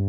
[0.00, 0.08] 皆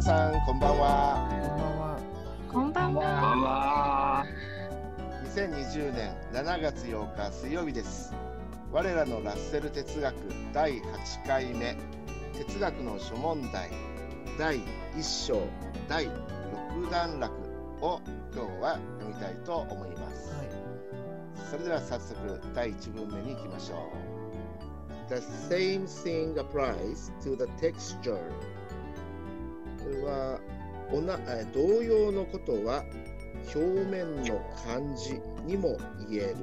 [0.00, 1.28] さんこんばんは。
[2.50, 3.02] こんばんは。
[3.02, 4.24] こんばんは。
[5.26, 8.14] 2020年7月8日水曜日です。
[8.72, 10.14] 我らのラッセル哲学
[10.54, 11.76] 第8回目。
[12.32, 13.68] 哲学の諸問題。
[14.38, 14.62] 第
[14.96, 15.42] 1章。
[15.86, 17.30] 第6段落
[17.82, 18.00] を
[18.34, 20.11] 今日は読みたいと思います、
[21.52, 23.92] それでは早速第1文目に行きましょ
[25.10, 25.16] う The
[25.54, 30.40] same thing applies to the texture これは
[30.90, 32.82] おなえー同様のことは
[33.54, 35.76] 表面の感じにも
[36.08, 36.36] 言える。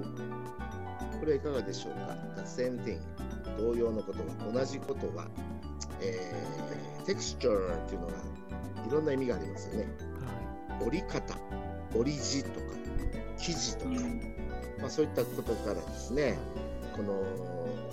[1.20, 3.00] これはいかがでしょうか ?The same thing
[3.58, 5.28] 同様のことは同じことは、
[6.02, 8.14] えー、texture っていうのは
[8.88, 9.88] いろんな意味がありますよね。
[10.86, 11.36] 折り方、
[11.96, 12.68] 折り地とか
[13.38, 13.92] 生地とか、
[14.82, 16.38] まあ、そういったことからですね
[16.96, 17.24] この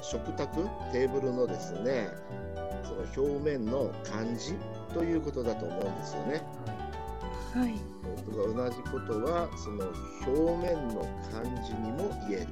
[0.02, 2.08] 食卓テーブルのですね
[2.84, 4.54] その表面の感じ
[4.94, 6.42] ということだと思うんですよね。
[7.54, 7.74] はい。
[8.26, 9.86] 同じことはその
[10.26, 11.02] 表面の
[11.32, 12.46] 感じにも言える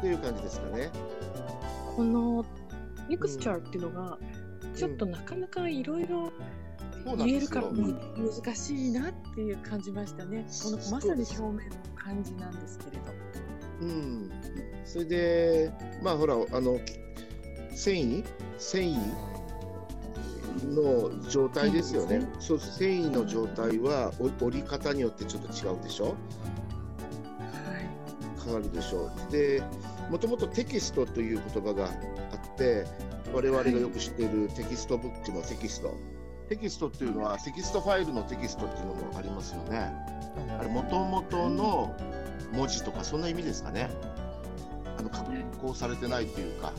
[0.00, 0.90] という感じですかね。
[1.96, 2.44] この
[3.08, 4.18] ミクスチャーっていうのが、
[4.74, 6.32] ちょっとなかなかいろいろ
[7.16, 10.46] 言えるからむ難しいなっていう感じましたね。
[10.62, 13.29] このまさに表面の感じなんですけれど。
[13.80, 14.30] うん、
[14.84, 16.78] それでまあほらあの
[17.74, 18.24] 繊維？
[18.58, 18.96] 繊維
[20.74, 22.28] の状態ですよね。
[22.38, 26.04] そう繊維の状態はお折り方によってちょっと違うでしょ？
[26.04, 26.14] はい。
[28.44, 29.32] 変わるでしょう。
[29.32, 29.62] で
[30.10, 32.84] もともとテキストという言葉があって
[33.32, 35.94] 我々がよく知っているテキストブックのテキスト。
[36.50, 39.92] テキストっていうのはテキストファイルのテキストっていうのもありますよね。
[40.58, 41.96] あれ元々の
[42.52, 43.90] 文字とかそんな意味ですかね。
[44.98, 45.24] あの加
[45.60, 46.72] 工されてないっていうか、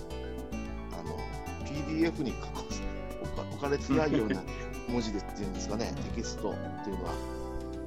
[0.93, 1.17] あの
[1.65, 2.81] PDF に加工さ
[3.51, 4.41] 置かれてないような
[4.89, 5.93] 文字でっていうんですかね。
[6.15, 7.13] テキストっていうのは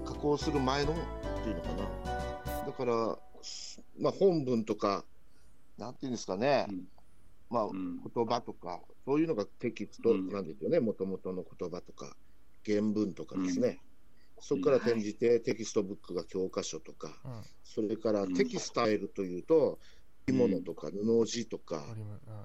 [0.05, 0.95] 加工する前のっ
[1.43, 2.67] ていうのかな。
[2.67, 2.95] だから
[4.01, 5.05] まあ本文とか
[5.79, 6.67] なんていうんですかね。
[6.69, 6.89] うん
[7.51, 10.81] まあうん言葉とかそういうのがテキストなんですよね。
[10.81, 12.17] 元々の言葉とか
[12.67, 13.79] 原文とかですね。
[14.41, 17.43] そこから転じてテキストブックが教科書とか、うん。
[17.63, 19.79] それからテキスタイルというと、
[20.27, 21.85] 着物とか布地とか、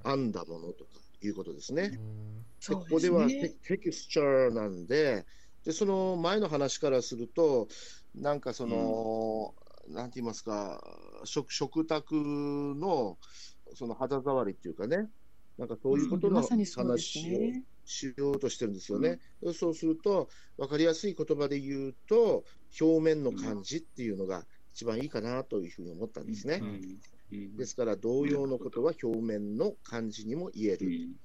[0.06, 0.92] 編んだものとか
[1.22, 1.92] いうことですね。
[1.94, 2.46] うん。
[2.68, 3.50] でここではテね。
[3.64, 5.26] テキスチャーなんで
[5.66, 7.68] で、その前の話からすると、
[8.16, 9.54] なんかその、
[9.90, 10.82] なんて言いますか、
[11.26, 13.18] 食食卓の
[13.74, 15.10] その肌触りっていうかね、
[15.58, 17.64] なんかそういうことの話をね。
[17.90, 19.20] しようとしてるんですよね。
[19.54, 22.46] そうすると、分かりやすい言葉で言うと、
[22.80, 26.62] 表面の感じっていうのが一番いいかなというふうに思ったんですね。
[26.62, 27.00] うん
[27.58, 31.16] ですから、同様のことは表面の感じにも言えるうん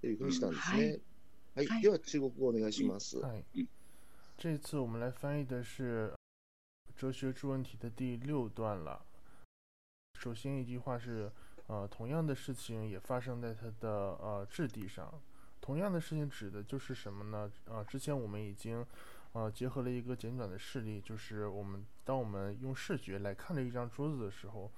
[0.00, 0.98] というふうにしたんですね。
[1.54, 3.20] はい、はいでは中国語お願いします。
[3.20, 3.44] 嗨，
[4.36, 6.12] 这一次我们来翻译的是
[7.00, 9.04] 《哲学之问题》的第六段了。
[10.18, 11.30] 首先一句话是，
[11.66, 15.22] 呃，同样的事情也发生在它的呃质地上。
[15.66, 17.50] 同样的事情指的就是什么呢？
[17.68, 18.86] 啊，之前我们已经
[19.32, 24.70] 呃结合了一个简短的事例，就是我们当我们用视觉来看着一张桌子的时候，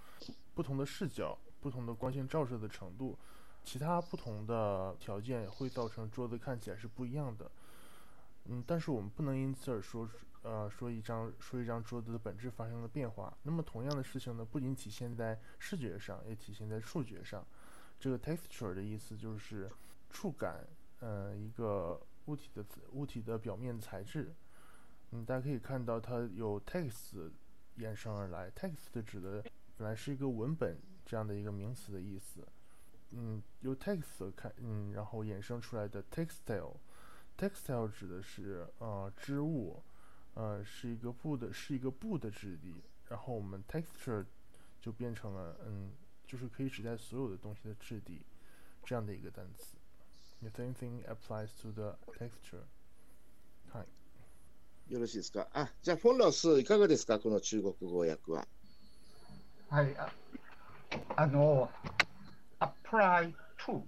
[0.54, 3.19] 不同的视角、不同的光线照射的程度，
[3.62, 7.50] 其他不同的条件会造成桌子看起来是不一样的。
[8.47, 10.09] 嗯，但是我们不能因此而说，
[10.41, 13.37] 呃，说一张说一张桌子的本质发生了变化。
[13.43, 17.47] 那么同样的事情呢，不仅体现在视觉上，也体现在触觉上。
[18.00, 19.70] 这个 texture 的意思就是
[20.09, 20.66] 触感，
[21.01, 24.35] 呃，一个物体的物体的表面材质。
[25.11, 27.31] 嗯，大家可以看到它有 text
[27.79, 29.43] 衍生而来，text 指的
[29.77, 32.47] 本来是一个文本这样的一个名词的意思。
[33.13, 36.77] 嗯，由 text 看，嗯，然后衍生出来的 textile。
[37.39, 39.83] textile 指的是呃织物，
[40.35, 42.83] 呃是一个布的，是一个布的质地。
[43.09, 44.27] 然后我们 texture
[44.79, 45.93] 就变成了嗯，
[46.27, 48.27] 就是可以指代所有的东西的质地
[48.85, 49.78] 这样的一个单词。
[50.43, 52.62] The same thing applies to the texture。
[53.73, 53.82] は
[54.88, 54.93] い。
[54.93, 55.49] よろしいですか？
[55.52, 58.46] あ、じゃあ、フォンラス、いかがですか、この中国語訳は。
[59.69, 60.08] はい、あ
[61.17, 61.70] あの、
[62.61, 63.35] apply
[63.67, 63.82] to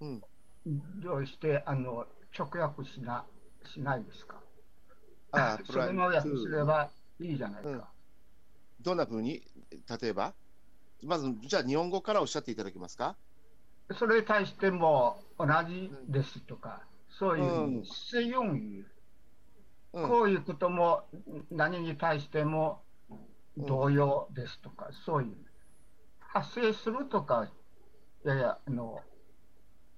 [0.00, 0.22] うん。
[1.00, 2.06] どうしてあの
[2.38, 3.24] 直訳しな
[3.64, 4.42] しないですか？
[5.32, 7.88] あ、 それの訳すればいいじゃないですか。
[8.80, 9.42] どんなふうに、
[10.00, 10.34] 例えば、
[11.04, 13.16] まず、じゃあ、日本語からおっしゃっていただけますか？
[13.94, 17.84] それに対しても同じですとか、そういう
[19.92, 20.08] うん。
[20.08, 21.02] こういうことも
[21.50, 22.80] 何に対しても
[23.56, 25.36] 動揺ですとか、そういう、
[26.20, 27.48] 発生するとか、
[28.24, 29.00] やや、あの、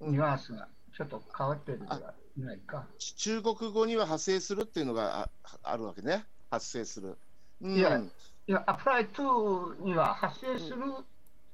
[0.00, 2.86] ニュアンスがちょっと変わってるんではないか。
[3.16, 6.24] 中国語には発生するっていうのがああるわけね。
[6.50, 7.16] 発生する。
[7.60, 7.98] うんいや
[8.46, 10.76] いや、apply to には発生する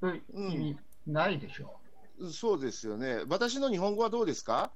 [0.00, 1.79] という意味ないでしょ
[2.32, 3.24] そうですよね。
[3.28, 4.74] 私の日本語はどうですか？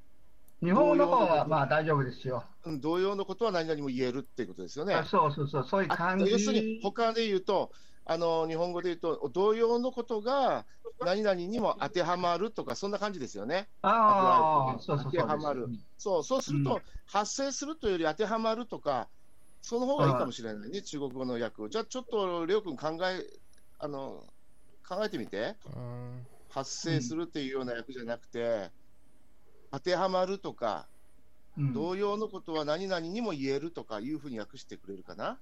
[0.62, 0.66] う。
[0.66, 2.44] 日本語の方はまあ大丈夫ですよ。
[2.64, 4.94] うん同様のことは何々も言えるっていうことですよね。
[4.94, 6.30] あそうそうそう、そういうあ感じ。
[6.30, 7.70] 要するに他で言うと、
[8.06, 10.66] あの日本語で言うと、同様のことが
[11.00, 13.68] 何々にも当てはまるとか、そんな感じですよね。
[13.82, 15.12] ああ、そうそうそう。
[15.12, 19.10] 当てはまるそうそうすると、うん発生するというより当てはまるとか、
[19.60, 21.68] その方がいいかもしれないね、中国語の訳を。
[21.68, 23.24] じゃあちょっと、りょうくん考え、
[23.78, 24.26] あの、
[24.88, 25.58] 考えてみて。
[25.76, 28.70] 嗯，発生するっていうような訳じゃなくて、
[29.72, 30.86] 当てはまるとか、
[31.58, 31.72] うん。
[31.72, 35.36] 同様のことは何々にも言えるとかいうふうに訳してくれるかな？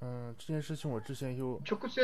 [0.00, 2.02] 嗯，这件事情我之前有，直接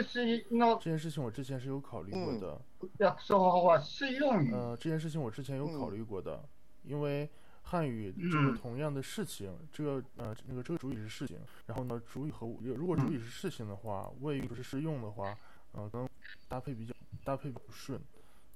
[0.53, 2.61] の这件事情我之前是有考虑过的。
[2.99, 6.41] 訳送法は适用于呃，这件事情我之前有考虑过的，
[6.85, 7.29] 因为
[7.63, 15.37] 汉语这嗯个同样的事情，这个呃那个这个主语是事情，然后呢主语和如果主语是事情的话，谓语不是适用的话，
[15.73, 16.09] 呃，可能
[16.49, 16.95] 搭配比较
[17.25, 18.01] 搭配不顺，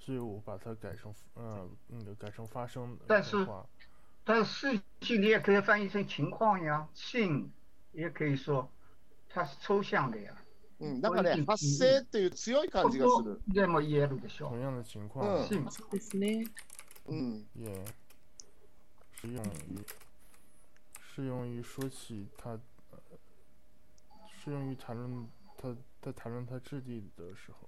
[0.02, 3.66] 所以我把它改成呃那个改成发生但是的话，
[4.24, 7.52] 但是事情你也可以翻译成情况呀，性
[7.92, 8.70] 也可以说
[9.30, 10.34] 它是抽象的呀。
[10.80, 13.42] うん、なんかねうん、発生っていう強い感じがする。
[13.48, 16.46] でも言えるでしょ同样的情况嗯性そうですね。
[17.08, 17.84] うん、也
[19.20, 19.84] 适用于
[21.02, 22.52] 适用于说起它，
[22.92, 23.00] 呃
[24.44, 25.28] 适用于谈论
[25.58, 27.68] 它在谈论它质地的时候。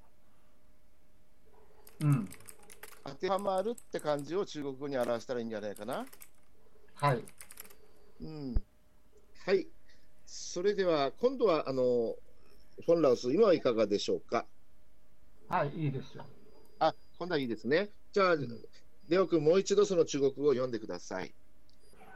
[2.01, 2.29] うん。
[3.05, 6.07] 当てはまるって感じを中国語に表したらいいんじゃないかな。
[6.95, 7.25] はい。
[8.21, 8.55] うん。
[9.45, 9.69] はい。
[10.27, 12.17] それでは、今度は、あの、
[12.85, 14.47] フォンラウス、今はいかがでしょうか？
[15.49, 16.25] はい、いいですよ。
[16.79, 17.91] あ、今度はいいですね。
[18.13, 18.37] じゃあ、
[19.09, 21.35] レオ君、もう一度その中国語を読んでください。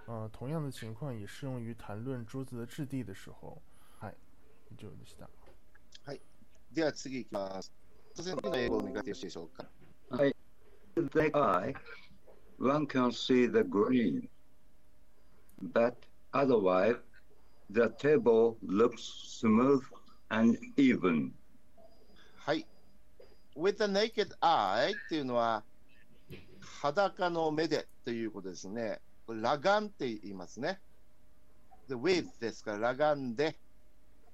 [0.07, 3.61] 呃，同样的情况也适用于谈论桌子的质地的时候。
[4.01, 4.17] はい、
[4.71, 5.29] 以上でした。
[6.73, 7.73] では次いきます。
[8.19, 9.65] 突然の英語を磨いてよろしいでしょうか。
[10.11, 10.35] With
[11.13, 11.73] the eye,
[12.59, 14.29] one can see the green,
[15.73, 15.95] but
[16.33, 16.97] otherwise,
[17.71, 18.99] the table looks
[19.41, 19.83] smooth
[20.31, 21.31] and even.
[22.39, 22.67] はい。
[23.57, 25.63] with the naked eye っていうのは、
[26.81, 29.01] 裸の目でということですね。
[29.29, 30.81] 裸眼って言いますね。
[31.89, 33.57] で、with ですから裸眼で。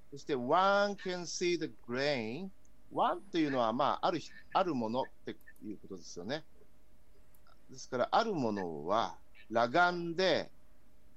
[0.09, 2.49] そして one can see the grain。
[2.95, 4.19] One っていうのは、まあ、ある、
[4.53, 6.45] あるものっていうことですよね。
[7.69, 9.17] ですから、あるものは
[9.53, 10.49] 裸眼で、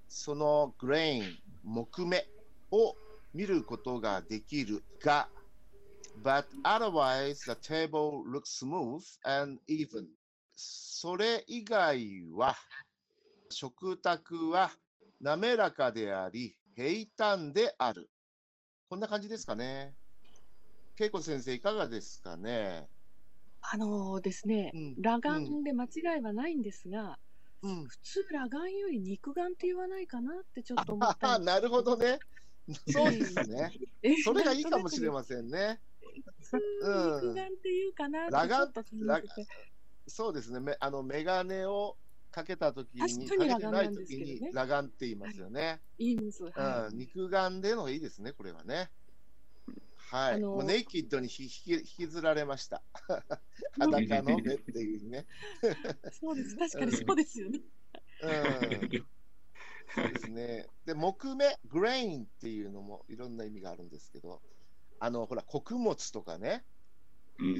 [0.08, 1.22] その grain、
[1.62, 2.26] 木目
[2.70, 2.96] を
[3.34, 5.28] 見ることができるが、
[6.22, 10.06] but otherwise the table looks smooth and even.
[10.56, 12.56] それ以外は、
[13.50, 14.70] 食卓は
[15.20, 18.10] 滑らかであり、平坦である。
[18.88, 19.94] こんな感じですかね。
[21.00, 22.88] 恵子先生、いかがですかね？
[23.60, 27.18] あのですね、うん裸眼で間違いはないんですが、
[27.62, 27.84] うん。
[27.86, 32.18] 普通裸眼より肉眼って言わないかなってちょっと思ったあんなるほどね。
[32.86, 33.72] そうですね。
[34.02, 35.12] えそれがいいかもしれん。
[35.12, 35.80] ませんね。
[36.40, 36.58] 普通
[37.22, 39.48] 肉眼っていうかなってちょっと考えてて
[40.06, 40.60] そうですね。
[40.60, 41.98] めあの、メガネを
[42.30, 45.82] かけたときに、確かにかけてないときに裸眼って言いますよね。
[45.98, 46.44] 言います。
[46.44, 48.90] はうん、肉眼でのがいいですね、これはね。
[50.10, 50.34] はい。
[50.34, 52.82] あのーもうネイキッドに引き引きずられました。
[53.78, 55.26] 裸の目っていうね。
[56.10, 56.14] い。
[56.14, 56.56] そうです。
[56.58, 57.60] 確かにそうですよね。
[58.22, 59.08] うん。
[59.94, 60.66] そうですね。
[60.86, 64.40] で、木目、グレインっていうのもいろんな意味があるんですけど、
[65.00, 66.64] あの、ほら、穀物とかね、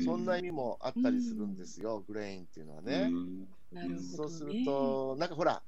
[0.04, 3.10] そんな意味もあったりするんですよ、グレインっていうのはね。
[3.72, 4.02] なるほど、ね。
[4.16, 5.62] そうすると、なんかほら、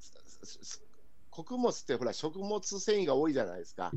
[1.30, 3.92] 穀物ってほら、食物繊維が多いじゃないですか。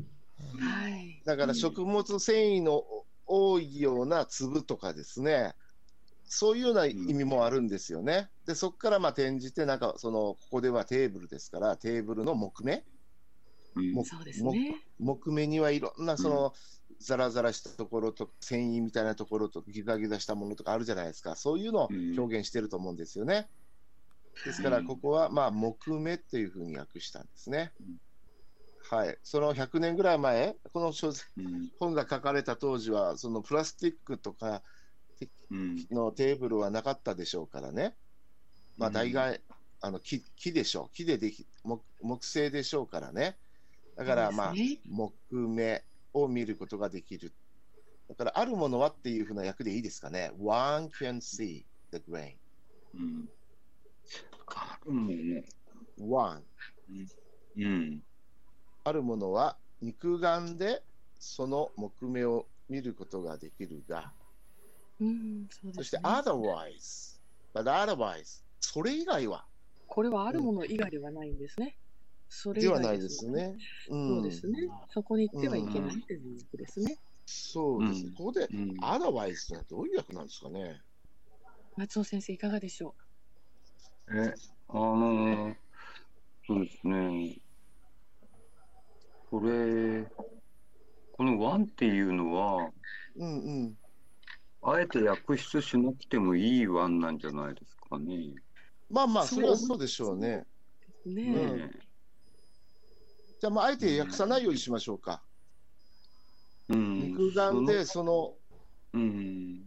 [0.58, 1.22] はい。
[1.24, 2.84] だから食物繊維の
[3.26, 5.54] 多いような粒とかですね、
[6.26, 8.28] そういうような意味もあるんですよね。
[8.46, 12.84] で、そこからまあ転じて、なんかその、ここではテーブルですから、テーブルの木目、
[14.20, 14.76] うですね。
[14.98, 16.54] 木目にはいろんなその、
[17.00, 21.36] ザラザラしたところと、繊維みたいなところと、ギザギザしたものとかあるじゃないですか。
[21.36, 23.48] そういうのを表現してると思うんですよね。
[24.44, 27.72] ですから、ここはまあ木目っていうふうに訳したんですね。
[28.90, 29.18] はい。
[29.22, 31.26] その100年ぐらい前、この書籍
[31.78, 34.62] 本が書かれた当時は、そのプラスチックとか
[35.90, 37.96] のテーブルはなかったでしょうからね。
[38.76, 39.40] まあ大概、
[39.80, 40.94] あの木木でしょう。
[40.94, 43.38] 木ででき木、木製でしょうからね。
[43.96, 47.32] だからまあ、ね木目を見ることができる。
[48.08, 50.30] だから、あるものはっていうふうな訳でいいですかね。
[50.38, 52.34] One can see the grain.
[52.94, 53.28] うん。
[54.46, 56.16] あるもの。
[56.16, 56.42] One.
[57.56, 58.02] うん。
[58.86, 60.82] あるものは肉眼で
[61.18, 64.12] その木目を見ることができるが、
[65.00, 65.72] うん、そうです、ね。
[65.74, 67.20] そして otherwise,
[67.54, 69.46] but otherwise, それ以外は
[69.86, 71.78] これはあるもの以外ではないんですね。
[72.28, 73.56] それ以外ではないですね。
[73.88, 74.58] うんそうですね。
[74.90, 76.98] そこに行ってはいけないということですね。
[77.24, 78.08] そうですね。
[78.08, 78.70] うんここでうん。
[78.80, 80.82] otherwise ってのはどういう訳なんですかね？
[81.76, 82.94] 松尾先生、いかがでしょ
[84.10, 84.34] え、
[84.68, 85.56] あの、
[86.46, 87.38] そうですね。
[89.34, 90.06] これ、
[91.10, 92.70] このワンっていうのは、
[93.16, 93.74] うんうん。
[94.62, 98.32] あえて訳出しなくてもいいワンなんじゃないですかね。
[98.88, 100.44] まあまあ、それはそうでしょうね。
[101.04, 101.12] う。
[101.12, 101.70] ねえ、うんね
[103.40, 105.24] じゃあ、まあ、あえて訳さないようにしましょうか。
[106.68, 106.94] うん。
[106.94, 108.36] 肉眼でその、
[108.92, 109.62] その、うん。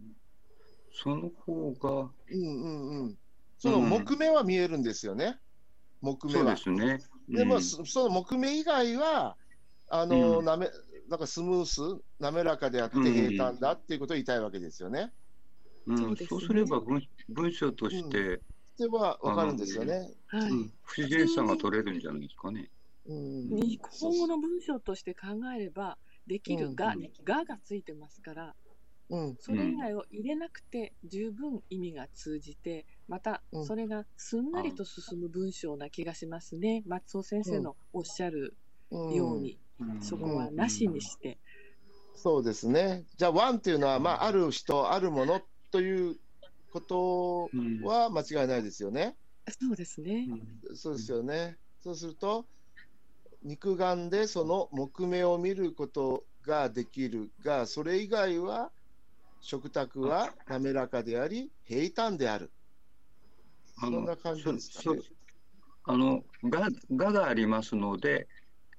[0.94, 3.18] その方が、うんうんうん。
[3.58, 5.38] その木目は見えるんですよね。
[6.00, 6.86] 木目はそうで。
[6.86, 6.98] すね。
[7.28, 9.36] でも、うんそその木目以外は、
[9.90, 10.44] あの、うん。
[10.44, 10.68] なめ、
[11.08, 11.80] なんかスムース、
[12.20, 13.04] 滑らかであってうん。
[13.04, 15.12] 平坦だっていうことを言いたいわけですよね。
[15.86, 15.96] うん。
[15.98, 16.28] そうですね。
[16.28, 18.42] そうすれば文文章として、
[18.78, 20.14] ではわかるんですよね。
[20.26, 20.50] はい。
[20.50, 20.72] うん。
[20.84, 22.70] 不自然さが取れるんじゃないですかね。
[23.06, 23.48] うん。
[23.56, 27.00] 日本語の文章として考えれば、できるが、うん。
[27.00, 28.54] ねががついてますから、
[29.08, 29.36] うん。
[29.40, 33.64] それ以外を入れなくて十分意味が通じて、またうん。
[33.64, 36.82] それがすんなりと進む文章な気がしますね。
[36.86, 38.54] 松尾先生のおっしゃる
[38.90, 39.14] うん。
[39.14, 39.67] ように、うん
[40.00, 41.38] そこはなしにして、
[42.14, 43.04] そうですね。
[43.16, 46.16] じゃあ、ワンっていうのは、まあ、ある人、あるものという
[46.72, 49.16] ことうんは間違いないですよね。
[49.48, 50.28] そうですね。
[50.74, 51.56] そうですよね。
[51.80, 52.44] そうすると、
[53.42, 58.70] 肉眼でその木目を見ることができるが、それ以外は
[59.40, 62.50] 食卓は滑らかであり、平坦である。
[63.78, 65.00] そんな感じですかね
[65.84, 68.26] あのがががありますので、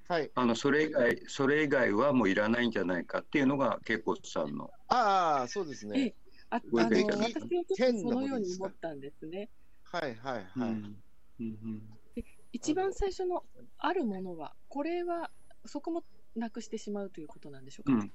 [0.09, 0.31] はい。
[0.33, 4.71] あのそれ以外それ以外はもういらないんじゃないかっていうのが恵子さんの。
[4.87, 6.15] ああ、そうですえね。
[6.49, 9.49] ああの私はそのように思ったんですね。
[9.83, 10.69] はいはいはい。
[10.71, 11.01] うん
[11.39, 11.81] うん
[12.51, 13.43] 一番最初の
[13.77, 15.29] あるものは、これは
[15.65, 16.03] そこも
[16.35, 17.93] なくしてしまうということなんでしょうか？
[17.93, 18.11] うん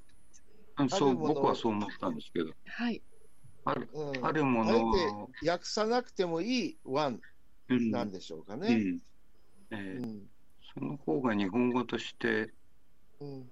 [0.79, 3.01] うん、そうあるもの僕はそう思ったんですけど、はい。
[3.65, 7.21] あるうんあるものあえを、て訳さなくてもいいワン
[7.69, 8.75] うんなんでしょうかね。
[8.75, 9.01] うん
[9.71, 10.34] えーうん。
[10.78, 12.52] その方が日本語として
[13.21, 13.50] うん。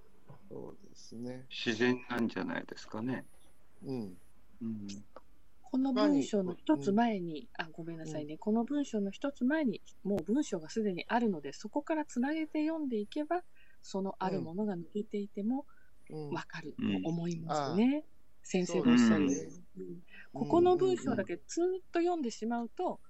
[0.50, 1.46] そうですね。
[1.48, 3.24] 自然なんじゃないですかね。
[3.84, 4.16] うん。
[4.60, 4.86] うん
[5.72, 8.36] この文章の一つ前に、あ、ごめんなさいね。
[8.36, 13.42] この文章の一つ前に、もう文章がすでにあるので、そこからつなげて読んでいけば、
[13.80, 15.64] そのあるものが抜けていても
[16.10, 18.04] うんわかると思いますね。
[18.42, 19.86] 先生そうですねのおっしゃるように。
[19.86, 20.02] うん
[20.34, 23.00] ここの文章だけずーっと読んでしまうと、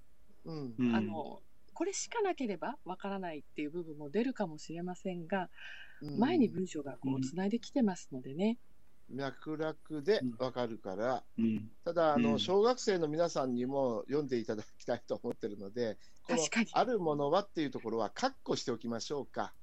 [0.44, 0.74] うん。
[0.78, 1.40] うんあの、
[1.74, 8.58] これしかなければわからないっていう部分も出るかもしれませんが、うん前に文章がこうつないできてますのでね。
[9.08, 16.68] 脈絡でわかるから、うんただあの、うん小学生の皆さんにも読んでいただきたいと思ってるので、この確かに。
[16.72, 19.54] あるものはっていうところは、カッコしておきましょうか。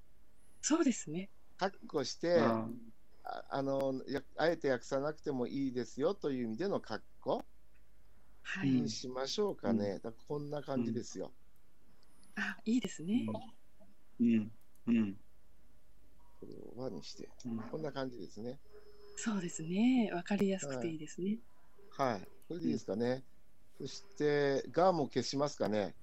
[0.62, 1.30] そうですね。
[1.58, 2.66] カッコして、あ
[3.26, 7.44] ああのやあえて訳さなくてもいいですよという意味でのカッコ
[8.44, 8.70] はい。
[8.70, 10.00] うんにしましょうかね。
[10.28, 11.34] こんな感じですよ。
[12.36, 13.26] あ、いいですね。
[14.20, 14.52] うん
[14.88, 15.16] うん
[16.40, 18.60] これを和にして、うんこんな感じですね。
[19.16, 20.12] そうですね。
[20.14, 21.40] わかりやすくていいですね。
[21.90, 22.22] はい。
[22.48, 23.24] これでいいですかね。
[23.78, 25.96] そして、がも消しますかね。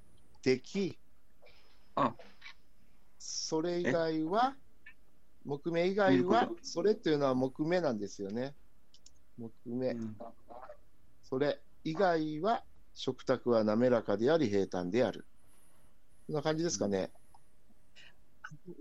[0.42, 0.98] でき。
[1.94, 2.14] あ
[3.18, 4.54] それ以外は、
[5.44, 8.54] 木目以外はそれっていうのは木目なんですよね。
[9.38, 9.92] 木目。
[9.92, 10.16] うん
[11.22, 12.62] それ以外は、
[12.94, 15.26] 食卓は滑らかであり平坦である。
[16.26, 17.10] こんな感じですかね。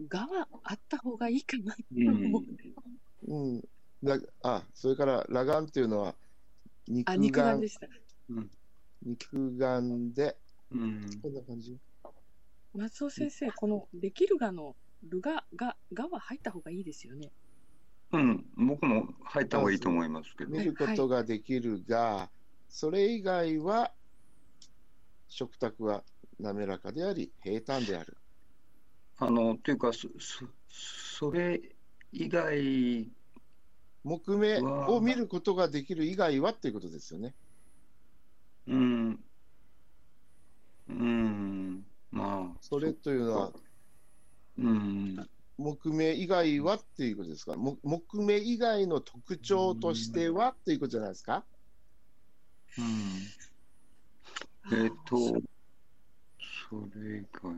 [0.07, 2.43] がはあった方がいいかなとうん思う。
[3.27, 3.61] うん。
[4.03, 6.15] だあ、それから、裸眼っていうのは、
[6.87, 7.87] 肉あ、肉眼眼で、した。
[8.29, 8.51] うん
[9.03, 10.35] 肉眼で、
[10.71, 11.77] うんこんな感じ？
[12.73, 17.31] 松尾先生、このできるがのるが、が、がは入った方がいいですよね。
[18.11, 20.51] うん、僕も入った方がいいと思いますけど。
[20.51, 22.31] 見ることができるが、
[22.69, 23.91] それ以外は
[25.27, 26.03] 食卓は
[26.39, 28.17] 滑らかであり平坦である。
[29.17, 31.61] あの、というか、そ、そそれ
[32.11, 33.09] 以外、
[34.03, 37.33] 木目を見ることができる以外はっていうことですよね。
[38.67, 39.19] うん、
[40.89, 43.53] うん、まあ、それというのは、
[44.57, 47.55] うん、木目以外はっていうことですか？
[47.55, 51.45] も木目以外の特徴としてはっていうことじゃないですか？
[52.77, 52.81] う
[54.75, 54.83] ん。
[54.83, 55.41] えっ、と、
[56.69, 57.53] それ以外、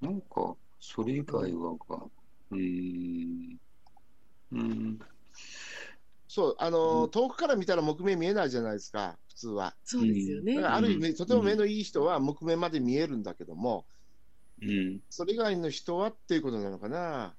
[0.00, 2.06] なんか、それ以外はか、
[2.50, 3.58] うーん、
[4.52, 4.98] うん、
[6.28, 9.76] そう、あの、うん遠くから見たら木目見えないじゃないですか、普通は。
[9.84, 10.56] そうですよね。
[10.56, 13.86] だからある意味、とても目のいい人は木目まで見えるんだけども、
[14.62, 17.36] うん、それ以外の人はっていうことなのかな。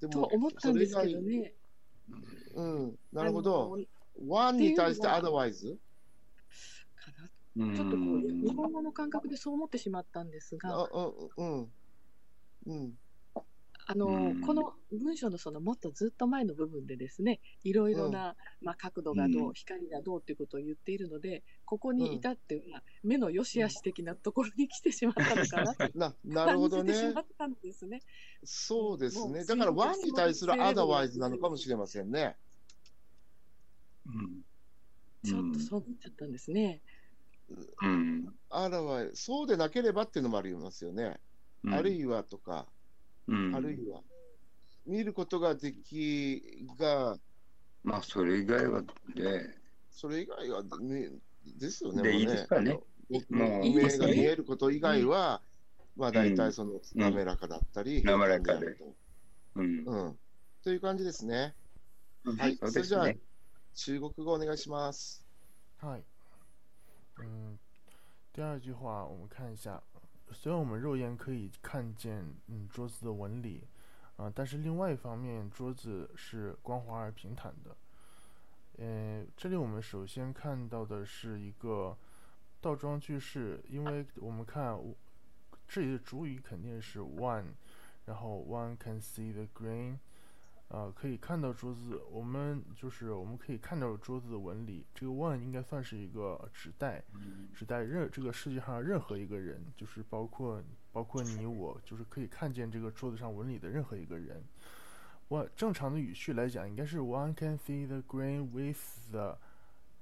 [0.00, 1.54] でと思ったんですけどね。
[2.54, 3.76] うん、なるほど。
[4.26, 5.66] ワンに対してアドバイズ？
[5.66, 5.85] かなうん。
[7.56, 10.88] ちょっとこう日本語の感覚でそう思ってしまったんですが、あ
[11.36, 11.68] うん、うん、
[12.66, 12.92] うん、
[13.88, 27.20] あの、うんこの文章のそのもっとずっと前の部分でですね、いろいろな、まあ、角度がどう、うん光がどうっていうことを言っているので、ここに至っては、目の良し悪し的なところに来てしまったのかなと な なるほどねしま。
[27.20, 28.02] ったんですね。
[28.44, 29.44] そうですね。
[29.44, 32.36] だからワンに対するアドバイスなのかもしれませんね。
[34.06, 34.44] うん、
[35.24, 36.80] ちょっとそう思っちゃったんですね。
[36.84, 36.95] うん、
[38.50, 41.18] アドバイス、そうでなければっていうのもありますよね。
[41.64, 42.66] うん、あるいはとか、
[43.28, 44.00] うん、あるいは。
[44.86, 47.18] 見ることができが、
[47.82, 48.82] まあ、それ以外は
[49.14, 49.48] で、
[49.90, 51.10] それ以外はね
[51.58, 52.02] ですよね。
[52.02, 52.78] でもういいですかね。
[53.08, 55.40] 目が見えること以外は、
[55.96, 58.76] まあ大体そのうん滑らかだったり、滑らかで
[59.54, 59.90] うんと。
[59.90, 60.18] うん。
[60.62, 61.54] という感じですね。
[62.24, 62.56] はい。
[62.56, 63.12] それじゃあ
[63.74, 65.24] 中国語お願いします。
[65.78, 66.02] 嗨，
[67.18, 67.58] 嗯，
[68.32, 69.82] 第二句话我们看一下，
[70.32, 73.66] 虽然我们肉眼可以看见嗯桌子的纹理，
[74.16, 77.76] 啊、但是另外一方面，桌子是光滑而平坦的。
[78.78, 81.96] 呃，这里我们首先看到的是一个
[82.60, 84.78] 倒装句式，因为我们看
[85.66, 87.46] 这里的主语肯定是 one，
[88.04, 89.98] 然后 one can see the green
[90.68, 94.84] 呃，可以看到桌子，我们就是我们可以看到桌子的纹理。
[94.92, 97.02] 这个 one 应该算是一个指代，
[97.54, 100.60] 指代任这个世界上任何一个人，就是包括
[100.92, 104.42] 包括你我，就是可以看见这个桌子上纹理的任何一个人。
[105.28, 109.38] 我正常的语序来讲，应该是 one can see the grain with the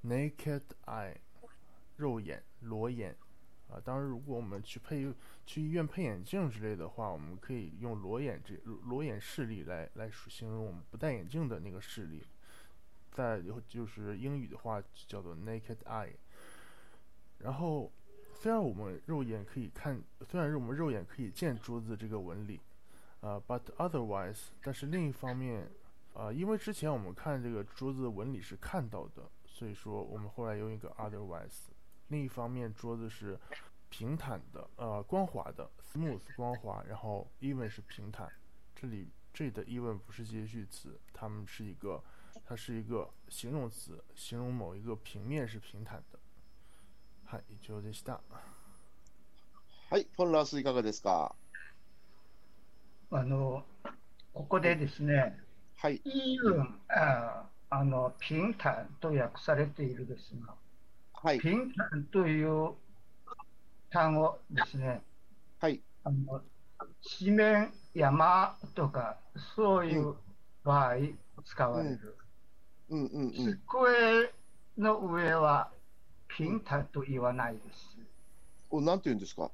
[0.02, 1.14] naked eye，
[1.96, 3.14] 肉眼、裸眼。
[3.68, 5.12] 啊，当然，如果我们去配
[5.46, 12.22] 去医院配眼镜之类的话，我们可以用裸眼这裸眼视力来来形容我们不戴眼镜的那个视力。
[13.10, 16.12] 再有就是英语的话叫做 naked eye。
[17.38, 17.90] 然后，
[18.32, 22.60] 虽然我们肉眼可以看，虽然是我们肉眼可以见桌子这个纹理，
[23.20, 25.68] 呃，but otherwise，但是另一方面，
[26.14, 31.73] 呃，因为之前我们看这个桌子的纹理是看到的，所以说我们后来用一个 otherwise。
[32.07, 33.39] 另一方面，桌子是
[33.89, 38.29] 平坦的，呃，光滑的，smooth 光滑，然后 even 是平坦。
[38.75, 42.03] 这里这里的 even 不是接续词，它们是一个，
[42.45, 46.19] 它是一个形容词，形容某一个平面是平坦的。
[47.25, 48.21] はい、以上でした。
[49.91, 50.07] はい。
[50.17, 51.35] ポンラースいかがですか
[53.11, 53.63] あの、
[54.33, 55.37] ここでですね、
[55.77, 56.01] はい。
[56.05, 60.55] イーブン、ああの、ピンタンと訳されているですが、
[61.24, 61.40] はい。
[61.40, 62.72] ピンタンという
[63.90, 65.02] 単語ですね、
[65.58, 65.80] はい。
[66.04, 66.42] あの
[67.00, 69.16] 地面、山とか、
[69.56, 70.16] そういう
[70.64, 70.96] 場合
[71.46, 72.16] 使われる。
[72.90, 73.32] うんうんうん。
[73.32, 74.30] 机
[74.76, 75.70] の上は
[76.28, 77.96] ピンタンと言わないです。
[78.70, 79.50] お、なんて言うんですか？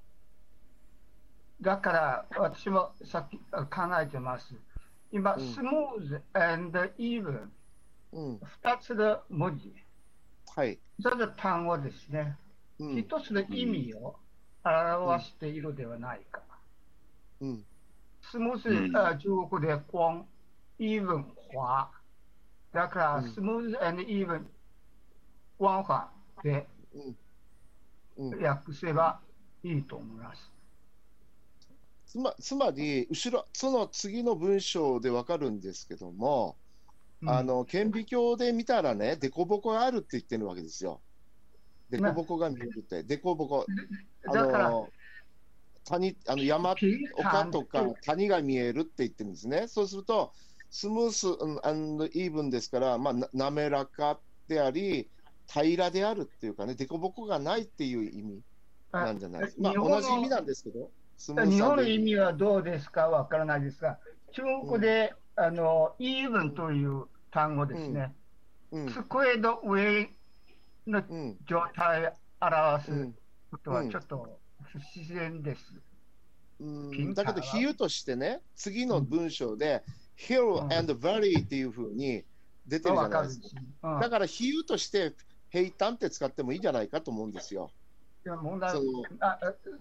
[1.60, 4.56] だから私もさっきあ考えてます。
[5.12, 7.48] 今、うんスムーズ and even
[8.10, 8.40] うん。
[8.40, 9.72] 二つの文字、
[10.56, 10.78] はい。
[11.00, 12.36] その単語ですね。
[12.78, 12.98] うん。
[12.98, 14.16] 一つの意味を
[14.64, 16.42] 表しているではないか。
[17.40, 17.64] うん。
[18.22, 20.24] スムーズ、うんあ中国で光、
[20.78, 21.88] even 滑。
[22.72, 24.44] だから、うんスムーズ and even
[25.58, 26.08] 光滑
[26.42, 26.66] で
[28.16, 28.42] うん。
[28.42, 29.20] 訳せば
[29.62, 30.50] いいと思います。
[32.06, 36.56] つまつまり、後ろ、その次の文章でわかるんですけども、
[37.26, 41.00] あの、顕微鏡で見たらね、凸凹があるって言ってるわけですよ。
[41.90, 43.04] 凸凹が見えるって。
[43.04, 43.66] 凸凹。
[44.28, 44.88] あの、
[45.84, 46.74] 谷、あの山、
[47.16, 49.66] 丘とか谷が見えるって言ってるんですね。
[49.68, 50.32] そうすると、
[50.70, 51.56] スムース、うん、
[52.12, 55.10] イーブンですから、まあ、な滑らかであり、
[55.46, 58.40] 平らであるっていうかね、凸凹がないっていう意味
[58.92, 59.62] なんじゃないですか。
[59.62, 63.08] まあ、同じ意味なんですけど、スムース日本の意味はどうですか？
[63.08, 63.98] わからないですが、
[64.32, 68.14] 中国で、あの、イーブンという単語ですね。
[68.72, 70.10] うん、机の上
[70.86, 73.14] のうん、状態を表すうん、
[73.50, 74.38] ことはちょっと
[74.72, 75.74] 不自然です。
[76.60, 79.82] うん、だけど比喩としてね、次の文章で、
[80.16, 82.24] hill and valley っていうふうに
[82.66, 83.94] 出てるじゃないですか。
[83.94, 85.14] うん、だから比喩として
[85.50, 87.70] 平坦って使ってもいいんじゃないかと思うんですよ。
[88.24, 88.72] いや問題
[89.20, 89.38] あ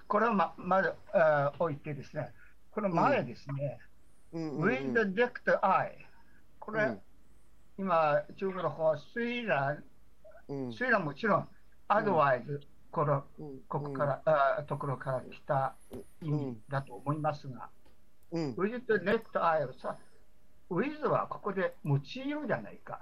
[0.07, 2.31] これはままずあ置いてですね、
[2.71, 3.79] この前ですね、
[4.31, 4.51] うん。
[4.51, 4.61] うん。
[4.61, 4.69] うん。
[4.69, 5.91] With the decked eye、
[6.59, 7.01] これ、うん
[7.79, 9.81] 今、中国の方、虽然、
[10.49, 10.73] うん。
[10.73, 11.49] 虽然もちろん、
[11.87, 12.59] アドバイズ、
[12.91, 13.59] このうん。
[13.69, 15.75] ここから、あところから来た
[16.21, 17.69] 意味だと思いますが、
[18.31, 19.97] うん、with the decked eye をさ、
[20.69, 22.99] with はここで用いるじゃないか。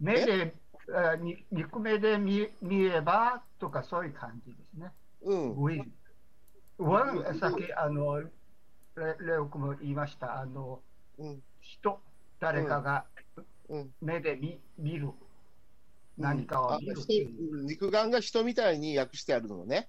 [0.00, 0.54] 目で、
[0.94, 4.90] あに肉目で見見ればとかそういう感じですね。
[5.20, 5.84] うん、with。
[6.78, 8.30] one さっきあのレ
[9.20, 10.80] レオ君も言いました、あの
[11.18, 12.00] うん、人、
[12.40, 13.04] 誰かが
[13.36, 13.49] うん。
[14.00, 15.10] 目で見見る、
[16.18, 17.30] 何かあを見る人
[17.66, 19.88] 肉眼が人みたいに訳してあるのね。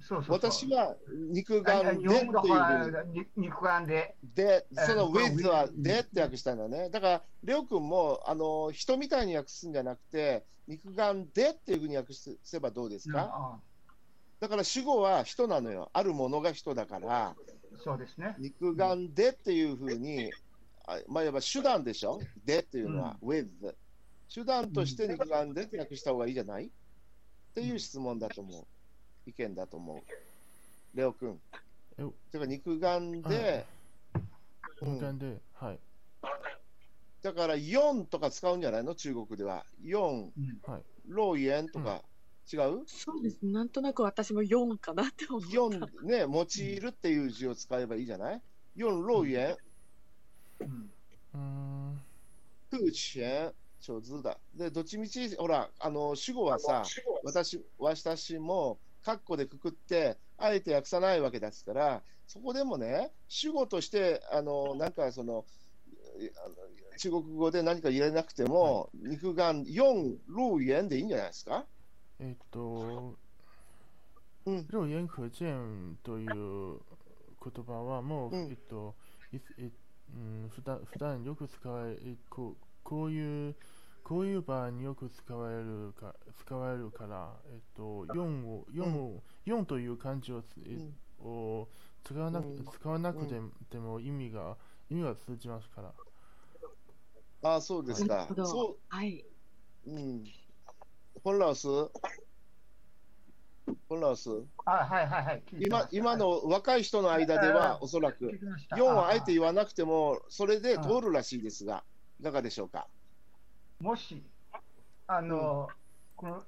[0.00, 0.96] そうそう私は
[1.32, 6.88] 肉あ眼でっていう肉眼で、で、えーそのこれ with はでって訳したんだね。
[6.88, 13.58] だから、レオ君もあの人みたいに訳すんじゃなくて、肉眼でっていうふうに訳せばどうですか、あ
[14.40, 15.90] だから主語は人なのよ。
[15.92, 17.34] あるものが人だから、
[17.82, 18.36] そうですね。
[18.38, 20.47] 肉眼でっていうふうに、あ
[21.08, 22.18] まあ、いわば手段でしょ？
[22.44, 23.46] でっていうのは、with。
[24.32, 26.66] 手段として肉眼でって訳した方がいいじゃない？
[26.66, 26.70] っ
[27.54, 28.66] ていう質問だと思う。
[29.26, 30.96] 意見だと思う。
[30.96, 31.38] レオ君。
[31.98, 33.66] えてか肉眼で、
[34.80, 35.78] うん肉眼で、はい。
[37.22, 38.94] だから4とか使うんじゃないの？
[38.94, 39.64] 中国では。
[39.84, 40.32] 4、うん
[40.70, 40.82] はい。
[41.06, 42.02] ローエンとか、
[42.52, 42.84] 違う？
[42.86, 43.44] そうです。
[43.44, 45.48] なんとなく私も4かなって思った。
[45.48, 48.42] ?4 ね、用いるっていう字を使えばいいじゃない
[48.76, 49.56] ?4 ローエン、
[50.64, 50.94] うん。
[51.32, 52.02] うん。
[52.70, 52.82] 空
[53.14, 54.40] 前、超図だ。
[54.54, 64.92] で、どっちみち、ほら、あの、主語はさ、私、私も、カッコでくくって、あえて訳さないわけですから、そこでもね、主語として、あの、なん。
[64.92, 65.46] かその、
[66.96, 71.08] 中国語で何か入れなくても、肉眼4、ローエンでいいん。
[71.08, 71.68] じゃないですか
[72.18, 73.18] えっと、
[74.46, 74.70] うん。
[74.70, 76.80] 肉眼可見という
[77.42, 78.52] 言葉はもう、うん。
[78.52, 78.96] えっと、
[79.32, 79.72] いつえ
[80.14, 83.54] うん、普段普段よく使われるこうこういう
[84.02, 90.42] こういう場合によく使われるか使われるから、えっと、4を4を、4という漢字を
[91.20, 91.68] を
[92.04, 94.56] 使わなくうん使わなくて,、うでも意味が
[94.90, 95.92] 意味が通じますから。
[97.42, 98.34] ああ、そうですかなるほ。
[98.34, 99.24] どそはい。
[99.86, 100.24] う、うん。
[101.22, 101.68] 本老師、
[103.88, 104.30] 本老師、
[104.64, 105.42] あはいはいはい。
[105.58, 111.84] 今今の若い人の間では、おそらく聞いてました4はあえて言わなくても、それで通るらしいですが、
[112.20, 112.86] いかがでしょうか？
[113.80, 114.22] もし、
[115.06, 115.68] あの、
[116.16, 116.42] この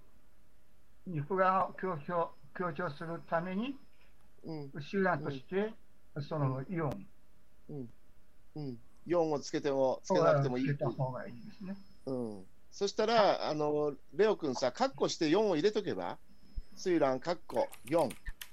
[1.06, 3.76] 肉眼を強調強調するために、
[4.44, 5.72] うん、集団として、
[6.20, 6.90] その4
[7.68, 8.78] うん。
[9.06, 10.84] 4をつけても、つけなくてもいいつけ。
[10.84, 11.76] た方がいいですね。
[12.06, 12.44] うん。
[12.70, 16.18] そしたら、あの、レオ君さ、カッコして4を入れとけば、
[16.80, 18.08] 水蘭カッコ4、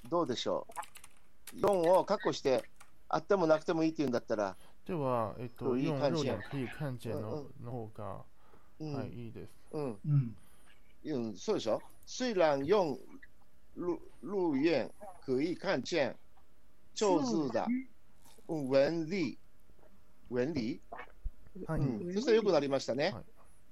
[0.10, 0.68] どうでしょ
[1.56, 2.62] う？4をカッコして、
[3.08, 8.18] あってもなくてもいいって言うんだったら、では、えっと、可以4六看見眼可以看見の,、の方が、
[8.82, 9.50] うん、はい、いいです。
[9.72, 9.98] うん。
[10.06, 10.36] うん。
[11.06, 13.00] 嗯，所以说，虽然用
[13.76, 14.92] 入入院
[15.26, 16.14] 可以看见
[16.96, 17.66] 旧字的
[18.50, 19.38] 嗯纹理，
[20.30, 20.82] 纹理，
[21.66, 23.16] はい、うん、そしたら良くなりましたね。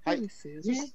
[0.06, 0.94] はいそうですよね。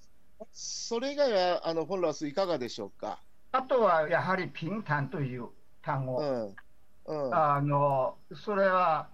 [0.51, 3.21] それ以外は、あの、本ラスいかがでしょうか？
[3.53, 5.49] あとはやはりピンタンという
[5.83, 6.19] 単語。
[6.19, 9.09] うん、うん、あの、それは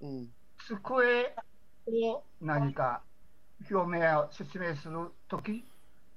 [0.00, 0.28] うん、
[0.66, 1.34] 机
[1.86, 3.02] を何か
[3.70, 5.64] 表明を説明するとき、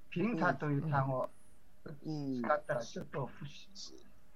[0.09, 1.29] ピンタンという単語を
[2.03, 2.41] うん。
[2.41, 3.29] 使ったらちょっと不思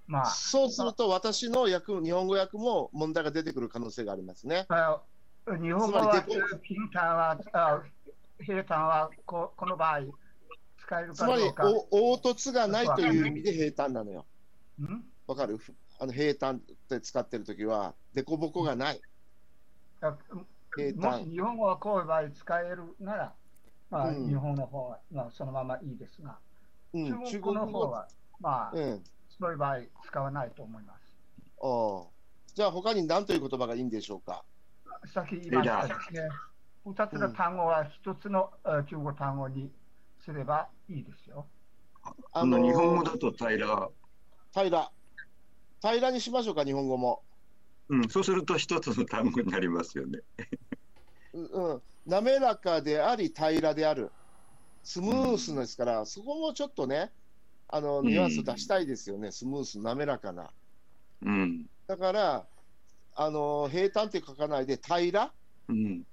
[0.05, 4.65] まあ、そうすると、私の訳、日本語訳も問題が出てくる可能性がありますね。
[4.69, 5.01] あ
[5.45, 7.83] 日本語はつまりデピンタンは、あ
[8.39, 10.01] 平坦はここの場合
[10.89, 14.25] かどうか。、お凹凸がないという意味で平坦なのよ。
[14.81, 15.03] ん？
[15.27, 15.57] わかる？
[15.57, 19.01] ふあの平坦って使ってるときは、凸凹がない。
[20.01, 20.17] あ
[20.75, 21.29] 平坦もし。
[21.29, 23.33] 日本語はこういう場合使えるなら、
[23.89, 26.37] まあ、うん日本の方は、まあ、そのままいいですが、
[26.93, 28.07] うん、中国語の方は、
[28.39, 29.03] まあ、うん。
[29.39, 30.99] そういう場合使わないと思います。
[31.59, 32.09] お
[32.53, 34.43] じゃあ他に何という言葉がいいんでしょうか？
[35.13, 36.27] さっき言いましたですね。
[36.85, 39.71] 二つの単語は一つの、あ中国単語に
[40.29, 41.47] すればいいですよ。
[42.33, 43.89] あの日本語だと平ら、
[44.53, 44.91] 平ら。
[45.81, 47.23] 平らにしましょうか、日本語も。
[47.89, 50.19] うん、そうすると一つの単語になりますよね。
[51.33, 51.81] ううん。
[52.05, 54.11] 滑らかであり、平らである。
[54.83, 57.11] スムースですから、そこもちょっとね、
[57.67, 59.31] あの、ニュアンス出したいですよね。
[59.31, 60.51] スムース、滑らかな。
[61.23, 62.47] うん、だから、
[63.15, 65.33] あの平坦って書かないで平ら、
[65.69, 66.03] うん。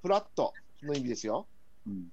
[0.00, 1.46] フラットの意味ですよ。
[1.86, 2.08] うん。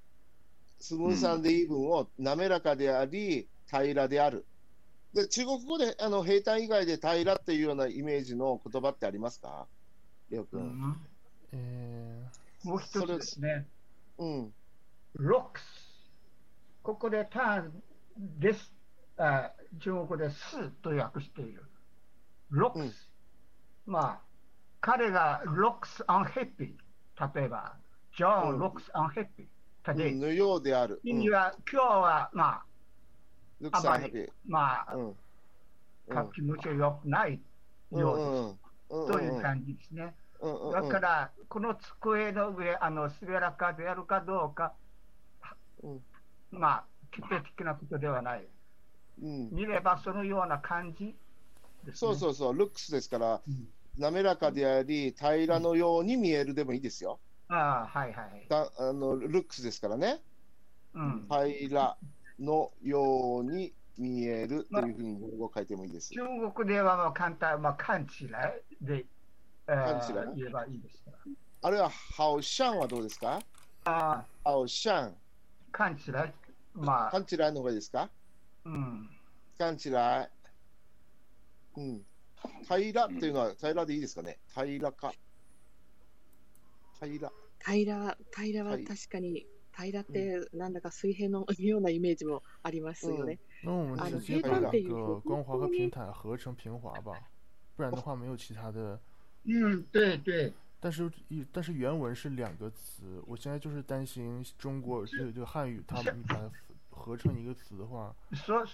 [0.80, 4.46] スムーサンでイーブンを滑らかであり、平らである。
[5.14, 9.68] で中国語であの平坦以外で平らっていうようなイメージの言葉ってありますか？
[10.30, 10.62] レオう君。
[10.62, 10.96] ん
[11.52, 12.24] え
[12.64, 13.68] もう一つですね。
[14.18, 14.54] うん。
[15.14, 15.64] ロックス。
[16.84, 17.84] ここでターン
[18.40, 18.72] です。
[19.18, 21.64] あ中国語ですと訳している。
[22.50, 23.10] ロックス。
[23.86, 24.22] まあ、
[24.82, 27.36] 彼がロックスアンヘッピー。
[27.36, 27.76] 例えば、
[28.16, 29.48] ジョン・ロックスアンヘッピー。
[29.94, 31.00] のようである。
[31.04, 32.66] 意味は、今日は、まあ、
[33.62, 34.30] ルクさんハッピー。
[34.48, 35.16] まあ、うん。
[36.10, 37.40] か気持ちが良くない
[37.92, 38.28] ようです。
[38.30, 40.16] うんという感じですね。
[40.74, 44.74] だから、この机の上、あの滑らかであるかどうか、
[45.84, 46.02] うん
[46.52, 48.48] まあ、決定的なことではない。
[49.22, 51.16] うん見ればそのような感じね。
[51.94, 57.20] そうそうそう、ルックスですからうん、滑らかであり、平らのように見えるでもいいですよ。
[57.50, 58.48] ああ、はいはい。
[58.48, 60.22] だあのルックスですからね、
[60.94, 61.98] うん、平ら
[62.40, 66.14] のように見えるというふうに日本語を書いてもいいです。
[66.14, 66.22] 中
[66.54, 68.28] 国ではまあ簡単、まあ、勘違い
[68.86, 69.06] で、
[69.68, 71.18] えー勘違い言えばいいですから。
[71.62, 73.40] あるいは、ハオシャンはどうですか？
[73.84, 75.16] ああ、ハオシャン、
[75.72, 76.14] 勘違い。
[76.74, 78.10] まあ、勘違いの方がいいですか？
[78.64, 79.10] うん。
[79.58, 80.28] 勘違い。
[81.76, 82.06] うん。
[82.64, 84.40] 平らっていうのは平らでいいですかね？
[84.56, 85.14] 平らか。
[87.01, 87.33] 平ら。
[87.61, 93.39] 平ら、平らははい確かに、平らってなんだか水平のようなイメージもありますよね。
[93.63, 97.19] 那我们啊直接你把两可以这个个光滑和平坦合成平滑吧，
[97.77, 99.01] 不然的话没有其他的。
[99.45, 106.51] 嗯，对对，但是一但是原文是两个词，我现在就是担心中国这个这个汉语它把它
[106.91, 108.67] 合成一个词的话，所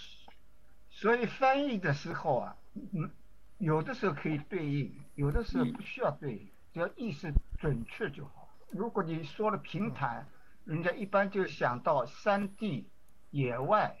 [0.89, 3.09] 所以翻译的时候啊，嗯，
[3.57, 8.50] 有的时候可以对应，有的时候不需要对应， 只要意思准确就好。
[8.68, 10.28] 如果你说了平坦，
[10.66, 12.86] 人家一般就想到山地、
[13.30, 13.96] 野外，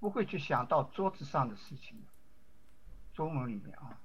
[0.00, 1.96] 不会去想到桌子上的事情。
[3.14, 4.00] 中文里面啊，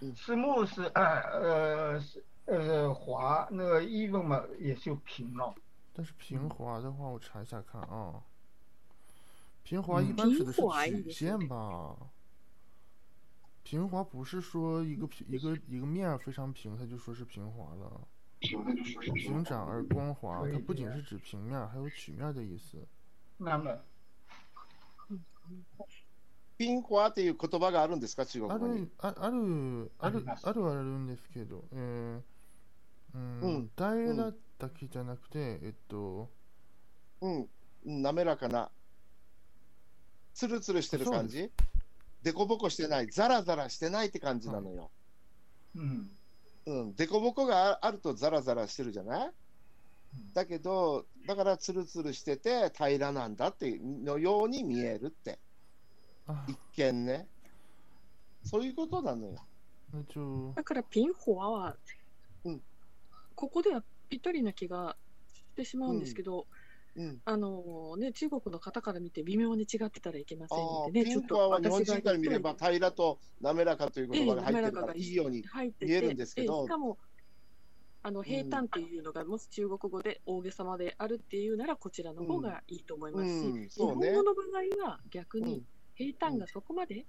[0.00, 5.54] 嗯石木是呃呃是呃滑，那个 even 嘛也就平了。
[5.92, 8.20] 但是平滑的话，我查一下看啊。
[9.62, 10.60] 平滑一般指的是
[11.04, 11.96] 曲线吧？
[13.62, 18.08] 平滑不是说一个平一个一个面儿非常平，它就说是平滑了。
[18.40, 22.78] 平展而光滑，它不仅是指平面儿，还有曲面儿的意思。
[23.38, 23.78] 那么
[26.58, 28.26] ピンコアっていう言葉があるんですか？
[28.26, 28.90] 中国あ語にる。
[28.98, 32.22] ああるあるあるはあるんですけど、えー
[33.14, 36.28] うんうん平らだけじゃなくて、えっと、
[37.22, 37.48] うん。
[37.84, 38.70] 滑らかな。
[40.34, 41.50] つるつるしてる感そじ
[42.22, 43.06] でこぼこしてない。
[43.08, 44.90] ザラザラしてないって感じなのよ。
[45.74, 46.10] 嗯。
[46.66, 46.94] うん。
[46.94, 49.30] でこぼこがああるとザラザラしてるじゃない？
[50.34, 55.38] だけど、だからつるつるしてて平らなんだってのように見えるって。
[56.26, 57.28] あ、一見ね。
[58.44, 59.36] そういうことなのよ。
[60.54, 61.76] だからピンフォアは、
[62.44, 62.60] うん
[63.34, 64.96] ここではぴったりな気が
[65.32, 66.46] してしまうんですけど、
[66.96, 67.20] うん。
[67.24, 75.44] あのね、中国の方から見て微妙に違ってたらいけませんのでね、ピンコアは日本人から見れば平らと滑らかという言葉が入ってるからいいように。
[75.80, 76.98] 見えるんですけどええしかも
[78.02, 84.22] あの平坦っていうのが、もし中国語で大げさまであるっていうならこちらの方がいいと思いますし、うん、うね本語。
[84.22, 84.42] の場
[84.84, 87.04] 合は逆にうん平坦がそこまで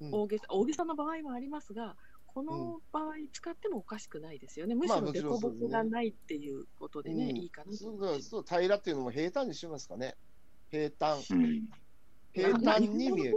[0.00, 1.94] うん大げさ、大げさな場合もありますが、
[2.32, 4.76] この場合使ってもおかしくないですよね。
[4.76, 7.76] むしまあもろ凸凹がないっていうことでね、うんいいかなと
[8.20, 10.14] そう平らっていうのも平坦にしますかね。
[10.70, 11.16] 平坦。
[11.30, 11.68] うん。
[12.32, 13.34] 平坦に見える。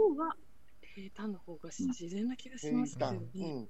[0.94, 3.18] 平坦の方が自然な気がし平ますけど坦。
[3.18, 3.28] ね。
[3.34, 3.68] うん。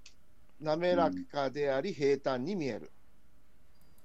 [0.61, 2.93] 滑らかであり平坦に見える。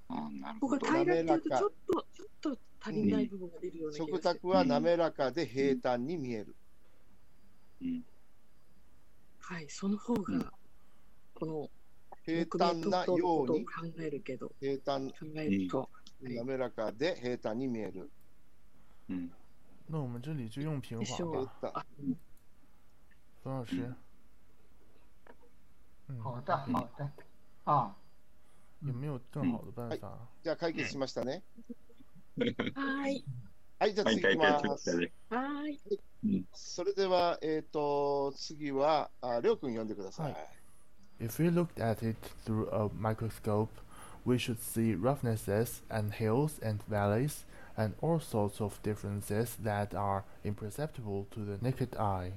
[0.08, 0.88] あなるここほど。
[0.88, 4.12] が平らっていうと滑らかちょっと、ちょっと足りない部分が出るような気がして。
[4.14, 6.56] 食卓は滑らかで平坦に見える。
[7.82, 8.06] うん。
[9.40, 10.54] はい、その方うんが、
[11.40, 11.70] この
[12.26, 16.36] 平坦なように、考えるけど、平坦、考えると、はい。
[16.36, 18.12] 滑らかで平坦に見える。
[19.10, 19.32] うん。
[19.88, 21.18] 那我们这里就用平滑
[21.62, 21.86] 吧。
[23.42, 23.96] 冯老师，
[26.10, 27.10] 嗯，好的，好的，
[27.64, 27.96] 啊，
[28.82, 30.28] 有没有更好的办法？
[30.44, 31.42] じゃあ解決しましたね。
[32.38, 33.26] はーい、
[33.80, 34.92] はい、じゃあはい、次解行きます。
[35.30, 36.46] はーい。
[36.52, 40.34] それでは、えっ、と、次は、ありょうくん読んでください。
[40.34, 40.59] はい
[41.19, 43.73] If we looked at it through a microscope,
[44.25, 47.45] we should see roughnesses and hills and valleys
[47.77, 52.33] and all sorts of differences that are imperceptible to the naked eye.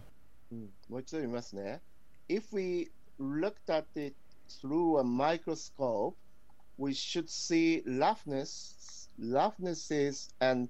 [0.52, 1.82] うんもう一度読みますね。
[2.30, 4.16] if we looked at it
[4.62, 6.16] through a microscope,
[6.78, 10.70] we should see roughness, roughnesses and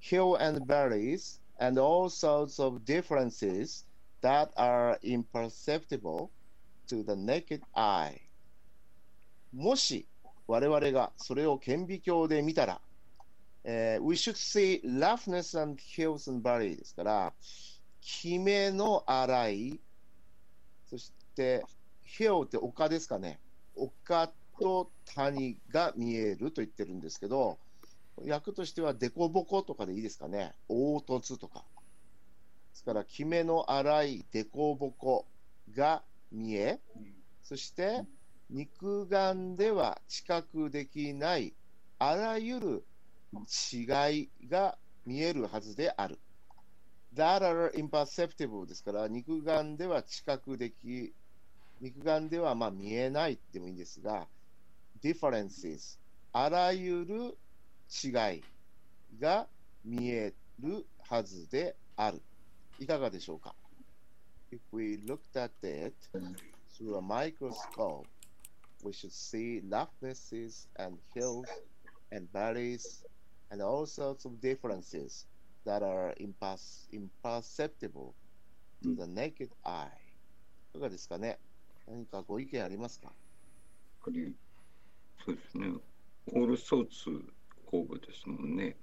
[0.00, 3.84] hill and valleys and all sorts of differences
[4.20, 6.30] that are imperceptible
[6.89, 8.19] to the naked eye.
[9.53, 10.07] もし
[10.47, 12.81] 我々がそれを顕微鏡で見たら、
[13.63, 17.33] えー we should see roughness and hills and valley ですから、
[18.01, 19.79] キメの荒い、
[20.89, 21.63] そして、
[22.05, 23.39] hill って丘ですかね。
[23.75, 27.59] 丘と谷が見えると言ってるんですけど、
[28.17, 30.53] 訳としては、デコボコとかでいいですかね。
[30.67, 31.63] 凹凸とか。
[32.71, 35.25] ですから、キメの荒いデコボコ
[35.75, 36.81] が見え、
[37.41, 38.03] そして、
[38.49, 41.55] 肉眼では知覚できない
[41.99, 42.87] あらゆる
[43.71, 43.83] 違
[44.23, 46.19] いが見えるはずである。
[47.13, 51.13] that are imperceptible ですから、肉眼では知覚でき、
[51.81, 54.27] 肉眼ではまあ見えないでもいいんですが、
[55.01, 55.99] differences
[56.31, 57.37] あらゆる
[58.03, 58.43] 違い
[59.19, 59.49] が
[59.83, 62.21] 見えるはずである。
[62.79, 63.58] いかがでしょうか？
[64.50, 65.94] ?If we looked at it
[66.76, 68.06] through a microscope,
[68.82, 71.48] we should see roughnesses and hills
[72.12, 73.04] and valleys
[73.50, 75.26] and all sorts of differences
[75.64, 78.14] that are impas- imperceptible
[78.82, 79.88] to the naked eye.
[80.74, 81.38] いかがですかね
[81.86, 83.12] 何かご意見ありますか
[84.00, 84.30] これ、
[85.24, 85.68] そうですね。
[86.26, 87.32] オールソーツ
[87.66, 88.76] 工具ですもんね。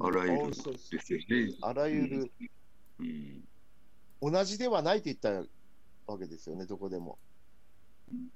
[0.00, 1.54] あらゆる all sorts ですよね。
[1.62, 2.32] あらゆる、
[2.98, 3.48] うん。
[4.23, 5.31] 同じではないと言った
[6.07, 7.19] わけですよね、どこでも
[8.09, 8.29] うん。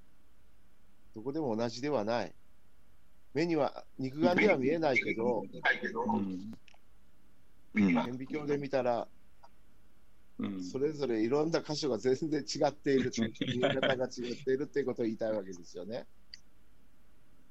[1.15, 2.36] どこでも同じではない。
[3.34, 5.43] 目には、肉眼では見えないけど。
[7.73, 9.08] 顕微鏡で見たら、
[10.39, 10.63] うん。
[10.63, 16.06] それぞれいろんな箇所が全然違っている、見え方が違っているっていうことを言いたいわけですよね。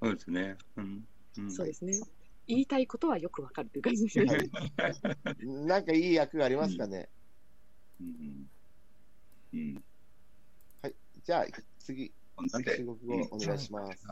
[0.03, 0.57] そうですね。
[0.77, 1.05] うん。
[1.39, 1.93] うんそうですね。
[2.47, 4.51] 言いたいことはよくわかるという感じですね。
[5.67, 7.09] なんかいい役がありますかね。
[8.00, 8.50] うん。
[9.54, 9.84] うん。
[11.24, 11.46] じゃあ、
[11.78, 14.08] 次、なんで中国語お願いします。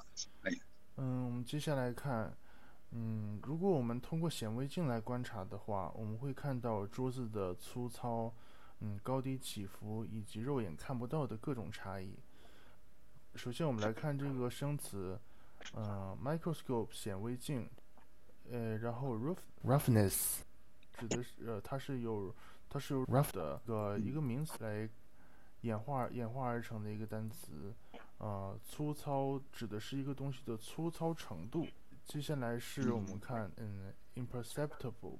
[0.97, 2.31] 嗯，我们接下来看，
[2.91, 8.31] 嗯，如果我们通过显微镜来观察的话，我们会看到桌子的粗糙，
[8.81, 12.13] 嗯，高低起伏以及肉眼看不到的各种差异。
[13.33, 15.19] 首先，我们来看这个生词，
[15.73, 17.67] 呃，microscope 显微镜，
[18.51, 20.41] 呃，然后 rough roughness
[20.99, 22.35] 指的是呃，它是有
[22.74, 24.90] 它是由 rough 的个一个名词来
[25.60, 27.72] 演化演化而成的一个单词。
[28.18, 31.64] 呃，粗糙指的是一个东西的粗糙程度。
[32.04, 35.18] 接下来是我们看，嗯，imperceptible。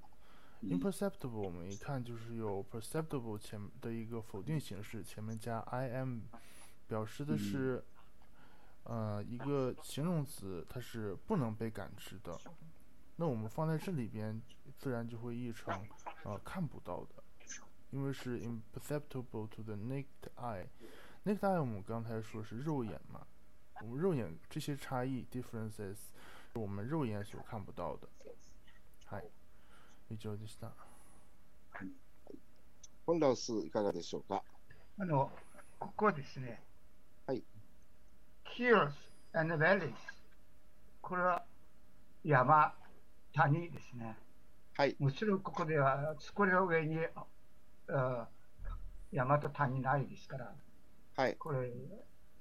[0.63, 6.23] imperceptible 我们一看就是有 perceptible 前的一个否定形式，前面加 i m，
[6.89, 7.85] 表示的是，
[8.83, 12.37] 呃，一个形容词，它是不能被感知的。
[13.15, 14.43] 那我们放在这里边，
[14.77, 15.73] 自然就会译成，
[16.25, 17.23] 呃，看不到的，
[17.95, 20.67] 因为是 imperceptible to the naked eye。
[21.25, 23.25] naked eye 我们刚才说是肉眼嘛，
[23.81, 25.95] 我们肉眼这些差异 differences
[26.53, 28.09] 是我们肉眼所看不到的。
[29.07, 29.31] はい、
[30.09, 30.73] 以上でした。
[33.07, 34.43] 本ラウスいかがでしょうか？
[34.99, 35.31] あの、
[35.79, 36.61] ここですね。
[37.29, 37.45] はい。
[38.57, 38.91] Hills
[39.35, 39.95] and valleys。
[41.01, 41.45] これは
[42.25, 42.75] 山、
[43.35, 44.17] 谷ですね。
[44.77, 44.97] はい。
[44.99, 46.97] もちろんここでは、これの上に
[47.89, 48.29] あ
[49.13, 50.53] 山と谷ないですから、
[51.17, 51.37] はい。
[51.37, 51.71] これ、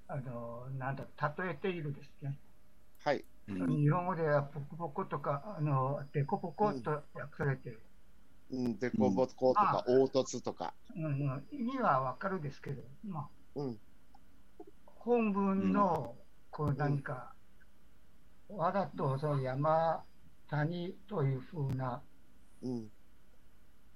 [0.08, 1.06] あの、なんだ、
[1.38, 2.38] 例えているですね。
[3.04, 3.24] はい。
[3.48, 3.82] うん。
[3.84, 7.80] 日本語ではポコポコとか、あの、デコポコと訳されてる。
[8.52, 10.74] うん、でこぼことか、凹凸とか。
[10.96, 13.80] うんうん、意味はわかるですけど、まあ、うん。
[14.86, 16.16] 本文の
[16.50, 17.34] こう何か、
[18.50, 20.04] わざとその山、
[20.50, 22.02] 谷というふうな
[22.62, 22.92] うん。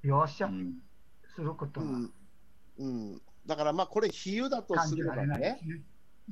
[0.03, 0.86] 描写うん
[1.37, 2.13] することはうん。
[2.79, 3.21] うん。
[3.45, 5.81] だからまあ、これ、比喩だと感すればねす、ね。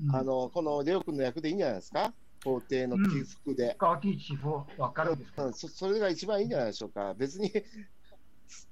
[0.03, 2.13] うんあの、このレオ君の役でいいんじゃないですか？
[2.43, 3.75] 皇帝の起伏で。
[3.79, 7.13] 高低地方わかるですけどうん、そそれが一番いいんじゃないでしょうか？
[7.13, 8.67] 別に、つ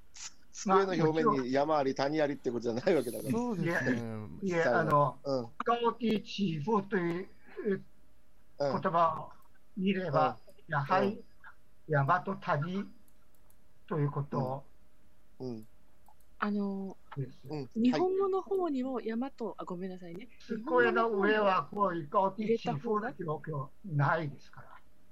[0.52, 3.30] 机の表面に山あり谷ありってことじゃないわけだから。
[3.30, 4.28] そうですね。
[4.42, 5.46] いえ、あの、うん。
[5.64, 7.28] 高低地方という
[7.68, 7.84] うん
[8.58, 9.32] 言葉を
[9.76, 11.24] 見れば、やはり
[11.88, 12.84] 山と谷
[13.86, 14.66] ということ
[15.38, 15.66] うん。
[16.44, 16.98] あの。
[17.16, 17.70] うん。
[17.74, 18.00] 日はい。
[18.02, 20.28] 本語の方にも山と、あ、ごめんなさいね。
[20.46, 24.60] 机の上はこういう高低地方の状況ないですか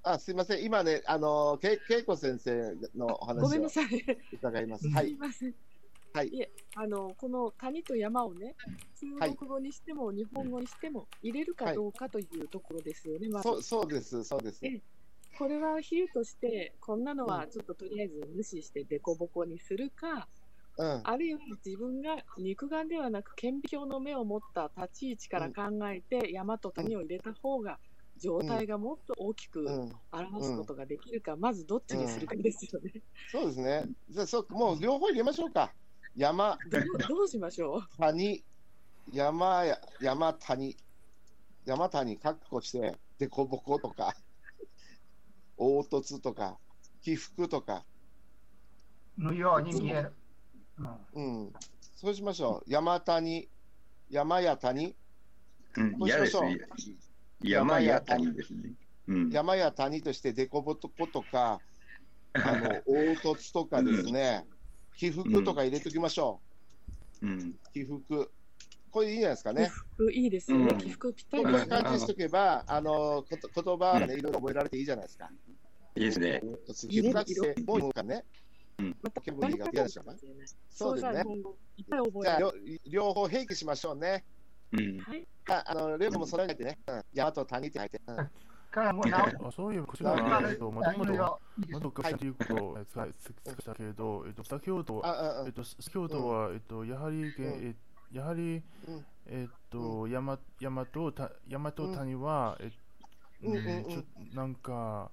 [0.05, 0.13] ら。
[0.13, 0.65] あ、すいません。
[0.65, 3.87] 今ね、あの、け恵子先生のおご話をめんなさい。
[4.31, 4.87] 伺います。
[4.87, 5.07] う んはい。
[5.07, 5.55] すいません。
[6.13, 8.55] はいいえ、あの、この谷と山をね、
[9.01, 14.61] 中国語にしても日本語にしても入れるかどうかというところですよね、まずそうそうです、そうです。
[14.67, 14.83] え
[15.39, 20.29] これは比喩として、こんなのはちょっととりあえず無視してデコボコにするか、
[20.79, 21.03] うん。
[21.05, 27.81] あるいは自分が肉眼ではなく顕微鏡の目を持った立ち位置から考えて、山と谷を入れた方が
[28.17, 33.03] 状態がもっと大きくうん、表すことができるか、まずどっちにするかですよね。
[33.27, 33.89] そうですね。
[34.09, 35.75] じゃあそう、もう両方入れましょうか。
[36.15, 37.81] 山、どうどうしましょう？
[37.99, 38.45] 谷、
[39.13, 40.77] 山や、山谷、
[41.65, 44.15] 山谷、かっこして、でこぼことか、
[45.57, 46.61] 凹凸とか、
[47.03, 47.87] 起伏とか、
[49.19, 50.22] のように見える。
[51.15, 51.53] うん。
[51.95, 52.71] そうしましょう。
[52.71, 53.49] 山谷、
[54.11, 54.95] 山や谷、
[55.77, 56.49] うん、こうしましょう。
[56.49, 56.97] 嫌ですね。
[57.43, 58.73] 山や谷ですね。
[59.09, 59.31] うん。
[59.31, 61.61] 山や谷としてでこぼことか、
[62.35, 64.45] あの、凹凸とかですね、
[64.97, 66.41] 起伏とか入れときましょ
[67.21, 67.27] う。
[67.27, 67.41] ん。
[67.41, 67.73] う。
[67.73, 68.31] 起伏。
[68.91, 69.69] これいいんじゃないですか起ね。
[69.69, 70.69] 伏いいですよね。
[70.73, 70.79] うん。
[70.79, 71.67] 起伏ぴったこういう。
[71.67, 75.31] 感じにしとけば、あの、こと言葉がね、いろいろ覚えられていいじゃないですか。
[75.97, 76.43] いいですね。
[76.89, 77.25] 起伏が
[77.65, 78.25] もういいかね。
[79.03, 80.15] またケブリが嫌でしょうか。
[80.71, 82.81] そうですね日本語いっぱい覚じゃあ、える。
[82.87, 84.25] 両両方併記しましょうね。
[84.73, 84.99] うん。
[85.01, 85.27] はい。
[85.49, 86.79] ああの、レオもそれ書いてね。
[86.87, 87.03] うん。
[87.13, 88.01] 山と谷って書いて。
[88.07, 88.31] うん。
[88.73, 93.09] からもう直あそういえばこちらあは、えっと、もともと、ろまどかということを使っ
[93.65, 97.75] たけれど、えっと、先ほど、あ、うんえっと、先ほどは、えっと、やはり、え
[98.13, 99.07] やはり、うん。
[99.27, 104.05] えっと、山山とた山と谷は、えちょ
[104.35, 105.11] なんか、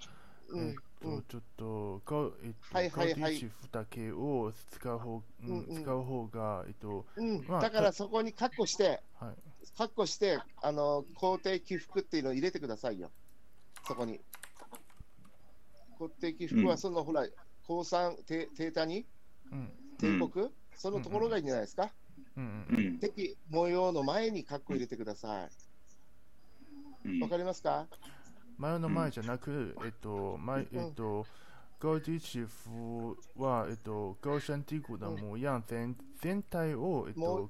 [0.49, 0.69] うん。
[0.69, 7.45] えっうんと、ちょっと、がえっと、はいはいはいだけを使う方、ううんうんん、使う方が、えっと、うん。
[7.47, 9.35] まあだからそこにカッコして、はい。
[9.77, 13.11] カッコして、あの、肯定起伏っていうのを入れてくださいよ。
[13.87, 14.19] そこに。
[15.99, 17.27] 肯定起伏は、その、ほら、
[17.67, 19.05] 高三、低低谷、
[19.51, 19.69] うん、
[19.99, 21.93] 帝国、そのところがいいんじゃないですか？
[22.37, 22.93] うん、ううん。
[22.95, 22.99] ん。
[22.99, 25.49] 敵模様の前にカッコ入れてください。
[27.05, 27.87] うんわかりますか？
[28.59, 31.25] 前の前じゃなく、えっと、前、えっと、
[33.37, 37.49] は、えっと、高山低谷的模样全全体を、えっと、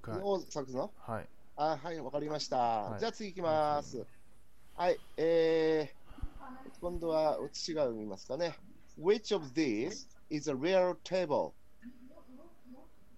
[0.71, 1.27] のはい。
[1.55, 2.57] あ、はい、わかりました。
[2.57, 4.05] はいじゃあ次行きます。
[4.75, 8.55] はい、えー、今度は違う見ますかね。
[9.01, 11.53] Which of these is a real table?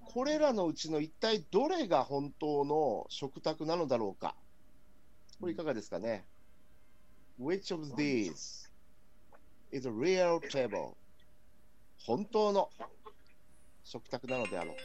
[0.06, 4.36] これらのうちの一体どれが本当の食卓なのだろうか
[5.42, 6.26] これいかがですかね
[7.41, 8.69] ?Which of these
[9.71, 10.97] is a real table?
[12.07, 12.71] 本当の
[13.85, 14.83] 食卓なのであろうか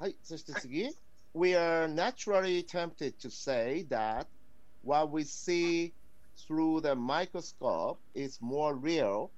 [0.00, 0.90] はい、そして次。
[1.34, 4.26] We are naturally tempted to say that
[4.82, 5.92] what we see
[6.36, 9.30] through the microscope is more real,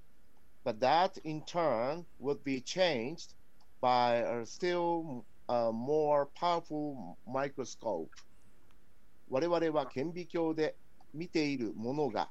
[0.65, 3.35] but that in turn would be changed
[3.81, 8.11] by a still uh, more powerful microscope.
[9.30, 10.76] 我々は顕微鏡で
[11.14, 12.30] 見ているものが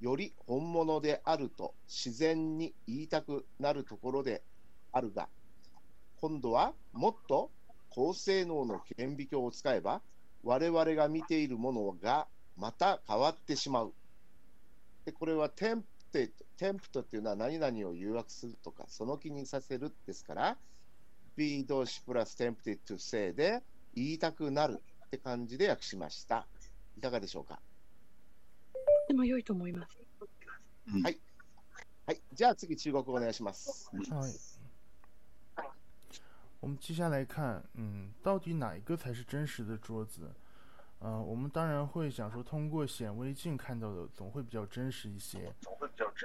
[0.00, 4.42] より本物であると自然に言いたくなるところで
[4.92, 5.28] あるが、
[6.20, 7.50] 今度はもっと
[7.90, 10.02] 高性能の顕微鏡を使えば、
[10.44, 13.92] 我々が見ているものがまた変わってしまう。
[15.04, 20.56] でこれはテンプテテンプトっていうのは何々を誘惑するとか、その気にさせるですから、
[21.36, 23.62] B 動詞プラステンプテ to say で
[23.94, 26.45] 言いたくなるって感じで訳しました。
[26.97, 27.59] いかがでしょうか
[29.07, 29.97] でも良いと思います。
[31.03, 31.19] はい。
[32.33, 33.89] じゃあ次、中国語お願いします。
[35.55, 35.65] 嗨，
[36.59, 40.29] 我们接下来看，嗯，到底哪一个才是真实的桌子？
[40.99, 45.53] 呃，我们当然会想说，通过显微镜看到的总会比较真实一些。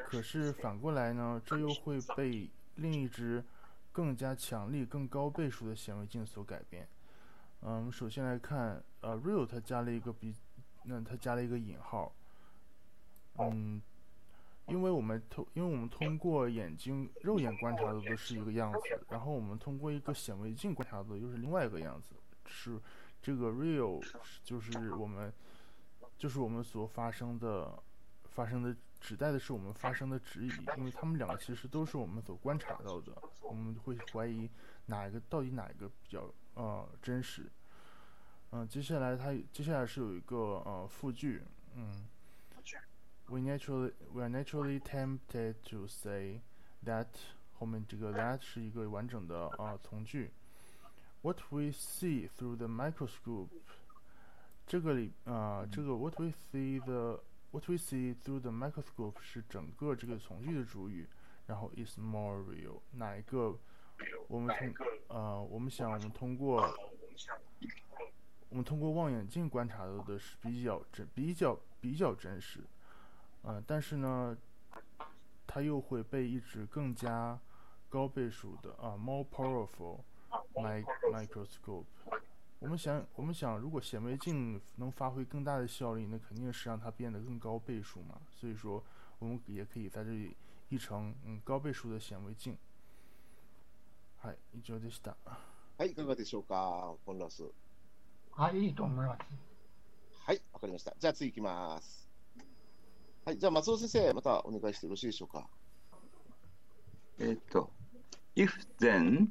[0.06, 3.44] 可是反过来呢，这又会被另一只
[3.92, 6.88] 更加强力、更高倍数的显微镜所改变。
[7.65, 10.35] 嗯，我们首先来看，呃，real 它加了一个比，
[10.83, 12.13] 那它加了一个引号。
[13.39, 13.81] 嗯，
[14.67, 22.77] 因为我们通，因为我们通过眼睛肉眼观察的都是一个样子，然后我们通过一个显微镜观察的又是另外一个样子，是
[23.21, 24.05] 这个 real
[24.43, 25.33] 就是我们
[26.17, 27.81] 就是我们所发生的
[28.25, 34.49] 发生的指代的是我们发生的指引，因为它们两个其实都是我们所观察到的，我们会怀疑
[34.87, 37.51] 哪一个到底哪一个比较呃真实。
[38.51, 41.41] 嗯、接下来它接下来是有一个呃复句，
[41.75, 42.05] 嗯。
[43.27, 46.41] we naturally we are naturally tempted to say
[46.85, 47.07] that
[47.53, 50.31] 后面这个 that 是一个完整的啊、呃、从句。
[51.21, 53.47] What we see through the microscope，
[54.67, 61.07] 这个里啊、呃、这个 what we see the what we see through the microscope 是整个这个从句的主语，
[61.47, 63.57] 然后 is more real 哪一个
[64.27, 64.73] 我们通
[65.07, 66.61] 呃，我们想我们通过
[68.49, 72.61] 我们通过望远镜观察到的是比较真比较比较真实，
[73.43, 74.37] 嗯、但是呢，
[75.45, 77.39] 它又会被一只更加
[77.89, 79.99] 高倍数的啊、more powerful
[80.55, 81.85] mic microscope。
[82.59, 88.21] 我们想，我们想，如果显微镜能发挥更大的效力，那肯定是让它变得更高倍数嘛。
[88.31, 88.81] 所以说，
[89.19, 90.35] 我们也可以在这里
[90.69, 92.57] 译成嗯高倍数的显微镜。
[94.23, 95.17] はい、以上でした。
[95.77, 97.43] はい、いかがでしょうか、コンラス。
[98.31, 99.19] はい、いいと思います。
[100.25, 100.95] はい、わかりました。
[100.97, 102.09] じゃあ次行きます。
[103.25, 105.45] はい、じゃあ松尾先生、またお願いしてよろしいでしょうか。
[107.19, 107.69] えっと、
[108.37, 109.27] if then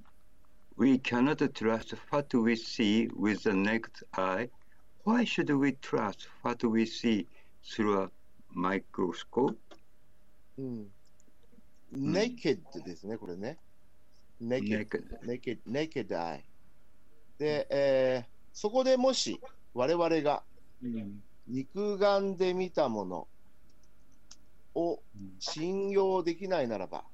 [0.77, 4.51] we cannot trust what we see with the naked eye,
[5.07, 7.27] why should we trust what we see
[7.65, 8.11] through a
[8.55, 9.57] microscope?
[10.59, 10.93] うん。
[11.95, 13.59] naked ですね、これね。
[14.41, 14.89] Naked,
[15.25, 15.59] Naked.
[15.67, 16.45] naked, eye。
[17.39, 19.41] で、えーそこでもし
[19.73, 20.43] 我々が
[21.49, 23.29] 肉眼で見たもの
[24.75, 25.01] を
[25.39, 27.05] 信用できないならば、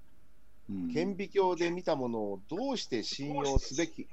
[0.69, 4.07] うん顕微鏡で見たものをどうして信用すべき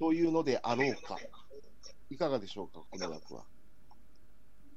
[0.00, 1.18] というのであろうか。
[2.10, 3.44] いかがでしょうか、この訳は。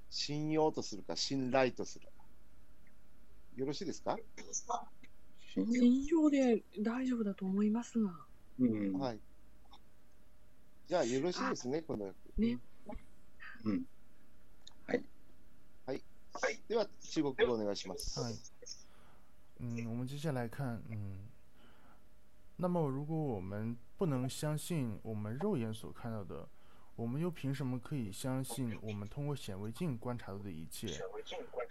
[0.09, 2.07] 信用とするか、信頼とする。
[3.55, 4.17] よろしいですか、
[5.53, 8.11] 信用信用で大丈夫だと思いますが。
[8.59, 9.19] うんはい。
[10.87, 12.17] じゃあ、よろしいですね、この訳。
[12.37, 12.59] ね。
[13.65, 13.85] うん。
[14.87, 15.03] はい。
[15.85, 16.01] はい。
[16.67, 18.19] では、中国語お願いします。
[18.19, 18.35] はい。
[19.59, 21.29] 嗯，我们接下来看，嗯，
[22.57, 26.47] 那么如果我们不能相信我们肉眼所看到的，
[27.01, 30.87] 我们又凭什么可以相信我们通过显微镜观察到的一切？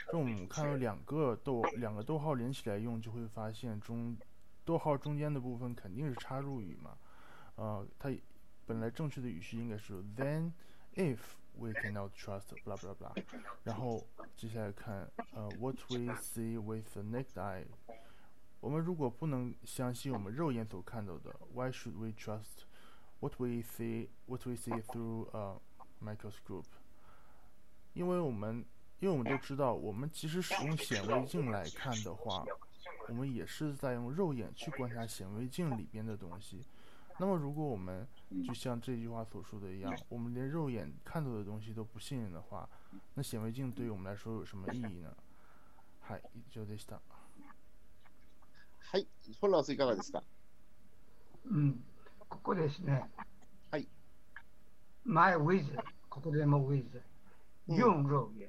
[0.09, 4.17] 这我们看到两个逗两个逗号连起来用，就会发现中
[4.65, 6.99] 逗号中间的部分肯定是插入语嘛。
[7.55, 8.13] 呃，它
[8.67, 10.51] 本来正确的语序应该是 then
[10.97, 11.19] if
[11.57, 13.17] we cannot trust blah blah blah，
[13.63, 14.05] 然后
[14.37, 17.67] 接下来看呃 what we see with the naked eye，
[18.59, 22.65] 我们如果不能相信我们肉眼所看到的，why should we trust
[23.20, 25.60] what we see what we see through a
[26.04, 26.66] microscope？
[27.94, 28.66] 因为我们
[29.00, 32.46] 因为我们都知道，我们即使使用显微镜来看的话，
[33.08, 36.66] 我们也是在用肉眼去观察显微镜里边的东西。
[37.18, 38.06] 那么，如果我们
[38.46, 42.70] 就像这句话所说的一样，我们连肉眼看到的东西都不信任的话，
[43.14, 45.16] 那显微镜对于我们来说有什么意义呢？
[46.08, 47.00] はい、以上でした。
[48.92, 49.08] はい。
[49.40, 50.22] フォンランスいかがですか
[51.46, 51.84] うん、
[52.31, 53.05] ここですね。
[53.71, 53.87] はい。
[55.05, 55.65] 前 with、
[56.09, 56.85] ここでも with、
[57.69, 58.49] うん4肉眼、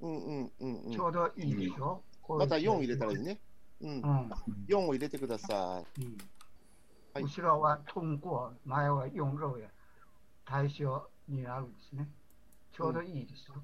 [0.00, 0.98] うんうんうんうんち。
[0.98, 3.40] ょうどいいでしょ、また4入れたらいいね。
[3.80, 3.90] うん。
[3.90, 4.32] うん。
[4.68, 6.02] 4を入れてください。
[6.02, 6.18] うん
[7.14, 9.68] はい後ろは通過、前は4肉眼、
[10.44, 12.08] 対象になるんですね。
[12.72, 13.54] ちょうどいいですよ。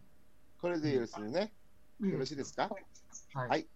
[0.61, 1.53] これでよろしいね。
[2.01, 2.69] よろしいですか？
[3.35, 3.49] はい。
[3.49, 3.67] はい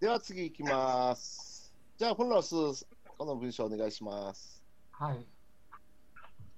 [0.00, 1.72] では次いきます。
[1.96, 4.61] じゃあ、フォンランス、この文章お願いします。
[5.01, 5.25] はい。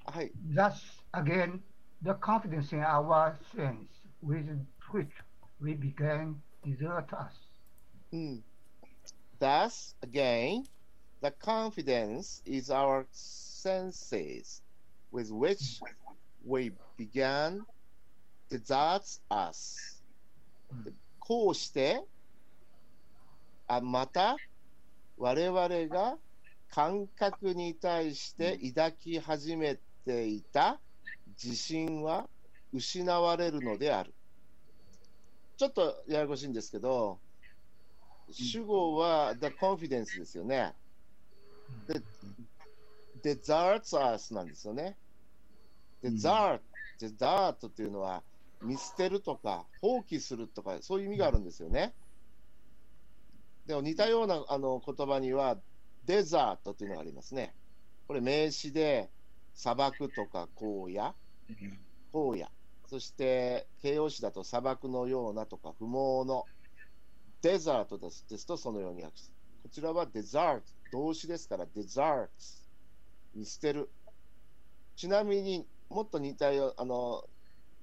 [0.06, 0.32] はい。
[0.54, 1.62] Thus, again,
[2.04, 3.88] the confidence in our sense
[4.22, 4.46] with
[4.92, 5.10] which
[5.62, 6.36] we began
[6.66, 7.34] desert us.
[8.12, 8.44] うん。
[9.40, 10.64] Thus, again,
[11.22, 14.62] the confidence is our senses
[15.12, 15.80] with which
[16.46, 17.66] we began
[18.50, 20.02] deserts us.
[20.84, 22.04] でこうして、
[23.68, 24.36] あまた
[25.18, 26.18] 我々が
[26.75, 30.81] 感覚に対して抱き始めていた
[31.41, 32.29] 自信は
[32.73, 34.13] 失われるのである。
[35.57, 37.21] ちょっとややこしいんですけど、
[38.29, 40.75] 主語は the confidence ですよね。
[43.23, 44.97] で、deserts us なんですよね。
[46.03, 46.61] desert、
[46.99, 48.25] desert っていうのは
[48.61, 51.95] 見捨てるとか放棄するとかそういう意味があるんですよね。
[53.65, 55.57] でも似たようなあの言葉には
[56.07, 57.55] デザートというのがありますね。
[58.07, 59.11] これ名詞で
[59.55, 61.15] 砂漠とか荒野、
[62.13, 62.49] 荒野。
[62.87, 66.45] そして形容詞だと砂漠のようなとか不毛の
[67.41, 69.33] デザートですですとそのように訳す。
[69.63, 72.31] こちらはデザート、動詞ですからデザート
[73.35, 73.91] に捨てる。
[74.97, 77.25] ちなみにもっと似たよあの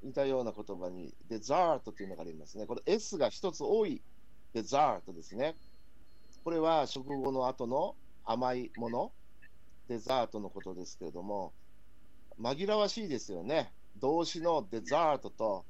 [0.03, 2.65] 似たような言葉にデザートというのがありますね。
[2.65, 4.01] これ S が一つ多い
[4.53, 5.55] デザートですね。
[6.43, 9.13] これは食後の後の甘いもの、
[9.87, 11.53] デザートのことですけれども、
[12.39, 13.73] 紛らわしいですよね。
[13.97, 15.65] 動詞のデザートと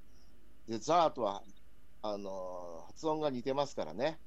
[0.68, 1.44] デザートは
[2.02, 4.20] あの発音が似てますからね。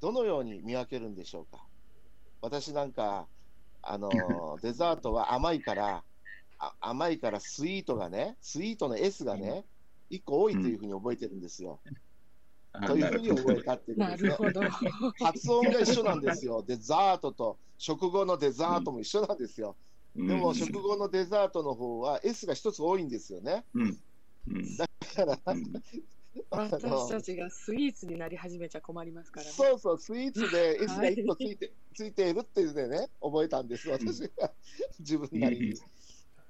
[0.00, 1.66] どのように見分けるんでしょうか？
[2.40, 3.28] 私なんか
[3.82, 6.04] あのー デザートは甘いから、
[6.58, 9.66] あ甘いからスイートがね、スイートの S がね、
[10.10, 11.82] 1個多いというふうに覚えてるんですよ。
[12.72, 14.28] あというふうに覚えどたっていうことですね。
[14.28, 14.60] なるほど。
[15.24, 16.62] 発音が一緒なんですよ。
[16.66, 19.76] デザートと、食後のデザートも一緒なんですよ。
[20.14, 23.64] でも、食後のデザートの方は S が一つ多いんですよね。
[23.74, 23.98] うん。
[24.48, 24.76] うん。
[24.76, 25.38] だから、
[26.50, 29.52] 私たちがスイーツになり始めちゃ困りますからね。
[29.52, 34.52] そうそう、スイーツで S がはい1個ついて,、ついているっていうね、覚えたんです、私が
[35.00, 35.74] 自分なりに。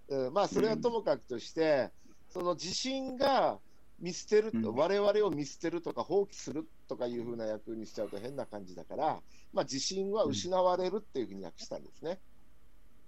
[0.09, 1.91] うん、まあ、それはともかくとして、
[2.31, 3.59] その自信が
[4.01, 9.21] 見捨てると、うん我々を見捨てるとか放棄するとかいうふうな役にしちゃうと変な感じだから、
[9.53, 12.21] まあ、自信は失われるっていうふうに訳したんですね。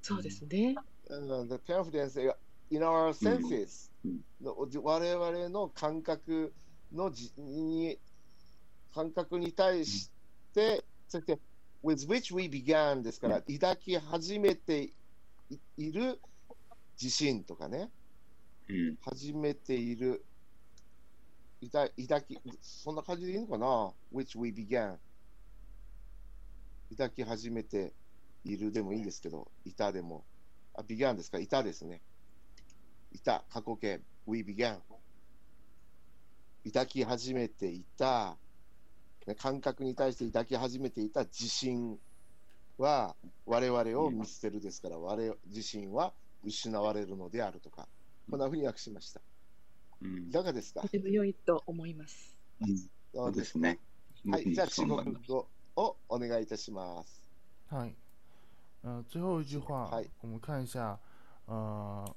[0.03, 0.74] そうですね。
[1.09, 2.20] うん、the confidence
[2.70, 6.53] in our senses うんの我々の感覚
[6.93, 7.99] のじに
[8.95, 10.11] 感覚に対し
[10.55, 11.38] て、そして
[11.84, 14.82] with which we began ですから、抱き始めて
[15.51, 16.20] いいる
[17.01, 17.91] 自信とかね、
[18.68, 18.97] うん。
[19.03, 20.24] 始めている、
[21.62, 24.98] 抱抱き、そんな感じでいいのかな ?which we began。
[26.90, 27.92] 抱き始めて
[28.44, 30.24] いるでもいいんですけど、いたでも。
[30.74, 31.38] あ、began ですか？
[31.38, 32.00] いたですね。
[33.12, 34.80] いた、過去形、we began。
[36.64, 38.36] 抱き始めていた、
[39.38, 41.98] 感覚に対して抱き始めていた自信
[42.78, 47.86] は、我々を見捨てるですから、我自身は失われるのであるとか、
[48.30, 49.20] こんなふうに訳しました。
[50.01, 52.36] うんいかがですかとても良いと思います。
[53.13, 53.80] そうですね。
[54.30, 57.22] はい、じゃあ中僕もそう思います国語をお願いいたします。
[57.68, 57.93] 嗨，
[58.84, 60.99] 呃，最后一句话嗨，我们看一下，
[61.45, 62.16] 呃，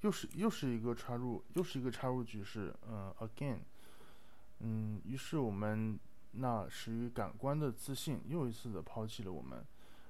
[0.00, 3.58] 又是又是一个插入，又是一个插入句式，呃，again，
[4.60, 5.98] 嗯，于是我们
[6.32, 9.64] 那始于感官的自信又一次的抛弃了我们。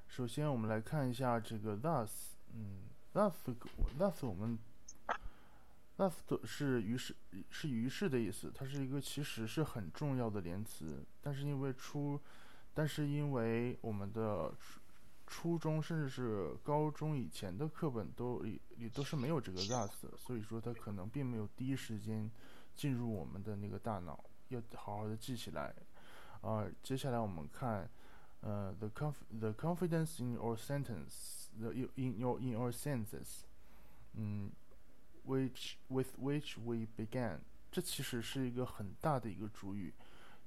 [0.08, 2.10] 首先，我们来看一下这个 thus，
[2.54, 2.82] 嗯，
[3.14, 3.32] thus
[3.98, 4.58] thus 我们
[5.97, 6.13] Thus
[6.45, 7.15] 是于是
[7.49, 12.19] 是于是的意思，它是一个其实是很重要的连词，但是因为初
[12.73, 14.79] 但是因为我们的初
[15.25, 22.31] 初中甚至是高中以前的课本都里里都是没有这个 thus，的所以说它可能并没有第一时间
[22.75, 25.75] 进入我们的那个大脑，要好好的记起来。
[26.41, 27.89] 啊、接下来我们看，
[28.41, 33.41] 呃，the conf the confidence in your sentence the in your in your senses，
[34.13, 34.51] 嗯
[35.27, 39.93] ，which with which we began，这其实是一个很大的一个主语，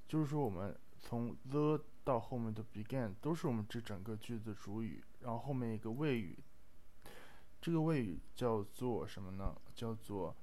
[0.09, 6.39] 就是说我们从 the 到后面的 began 都是我们这整个句子的主语，然后后面一个谓语，
[7.61, 9.55] 这个谓语叫做什么呢？
[9.75, 10.35] 叫做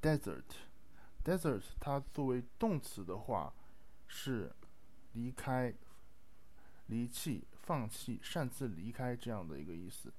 [0.00, 0.44] desert。
[1.24, 3.52] desert 它作为动词的话
[4.06, 4.50] 是
[5.12, 5.74] 离开、
[6.86, 10.10] 离弃、放弃、擅自离开这样的一个意思。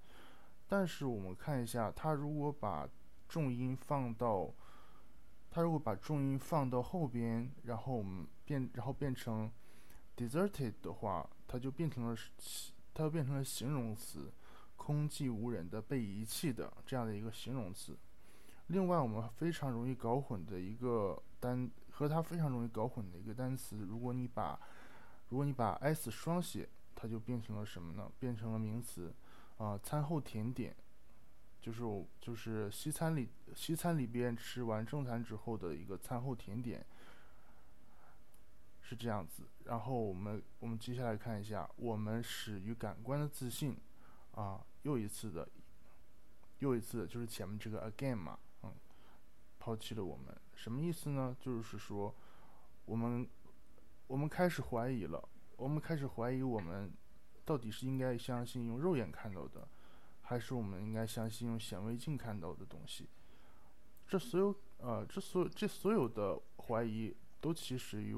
[0.71, 2.87] 但是我们看一下，它如果把
[3.27, 4.53] 重音放到
[5.49, 9.51] 它如果把重音放到后边，然后我们变，然后变成
[10.15, 12.15] deserted 的话，它就变成了
[12.93, 14.31] 它就变成了形容词，
[14.75, 17.97] 空寂无人的、被遗弃的这样的一个形容词。
[18.67, 24.59] 另外，我们非常容易搞混的一个单和它非常容易搞混的一个单词，如果你把
[25.29, 28.11] 如果你把 s 双写，它就变成了什么呢？
[28.19, 29.11] 变成了名词
[29.59, 30.75] 啊、餐后甜点。
[31.61, 36.85] 就是我就是西餐里西餐里边吃完正餐之后的一个餐后甜点，
[38.81, 39.43] 是这样子。
[39.65, 43.77] 然后我们我们接下来看一下，我们始于感官的自信，
[44.35, 45.47] 啊，又一次的，
[46.59, 48.73] 又一次就是前面这个 again 嘛，嗯，
[49.59, 51.35] 抛弃了我们，什么意思呢？
[51.41, 52.15] 就是说，
[52.85, 53.29] 我们
[54.07, 56.89] 我们开始怀疑了，我们开始怀疑我们
[57.48, 59.68] 到底是应该相信用肉眼看到的。
[60.26, 63.06] 还是我们应该相信用显微镜看到的东西。
[64.08, 68.14] 这所有呃，这所有这所有的怀疑都起始于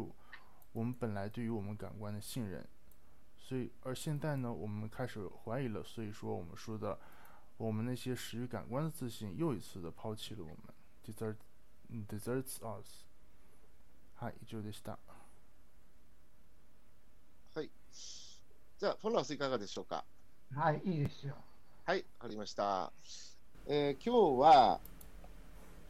[0.72, 2.64] 我们本来对于我们感官的信任。
[3.36, 5.82] 所以，而现在呢，我们开始怀疑了。
[5.82, 6.96] 所以说，我们说的
[7.56, 10.74] 我们那些始于感官的自信又一次的抛弃了我们。
[11.04, 11.36] desert
[12.08, 13.04] deserts us。
[14.18, 14.96] はい、以上でした。
[18.81, 20.03] じゃあ、フォンラスいかがでしょうか？
[20.55, 21.35] はい、いいですよ。
[21.85, 22.91] はい、わかりました。
[23.67, 24.79] えー今日は、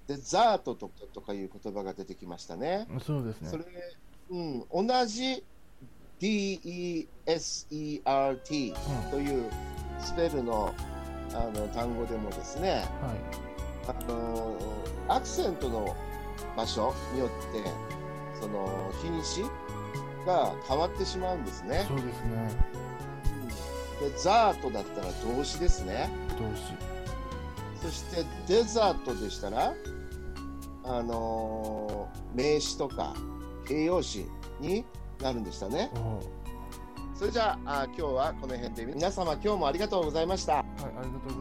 [0.08, 2.86] デザートとかとかいう言葉が出てきましたね。
[3.06, 3.64] そうですそね。
[4.30, 5.42] れ、うん、同じ
[6.20, 7.08] DESERT
[8.74, 9.50] うん、という
[9.98, 10.76] スペルの
[11.34, 13.18] あの単語でもですね、はい。
[13.88, 14.58] あの
[15.08, 15.96] アクセントの
[16.58, 17.64] 場所によって、
[18.42, 19.46] その品詞
[20.26, 21.86] が変わってしまうんですね。
[21.88, 22.82] そうですね。
[24.02, 26.64] でザートだったら動詞ですね動詞
[27.82, 29.74] そしてデザートでしたら
[30.84, 33.14] あのー名詞とか
[33.68, 34.26] 形容詞
[34.60, 34.86] に
[35.22, 36.22] なるんでしたねお
[37.14, 40.66] それじゃああ今日はこの辺で皆様今日もありがとうございましたはい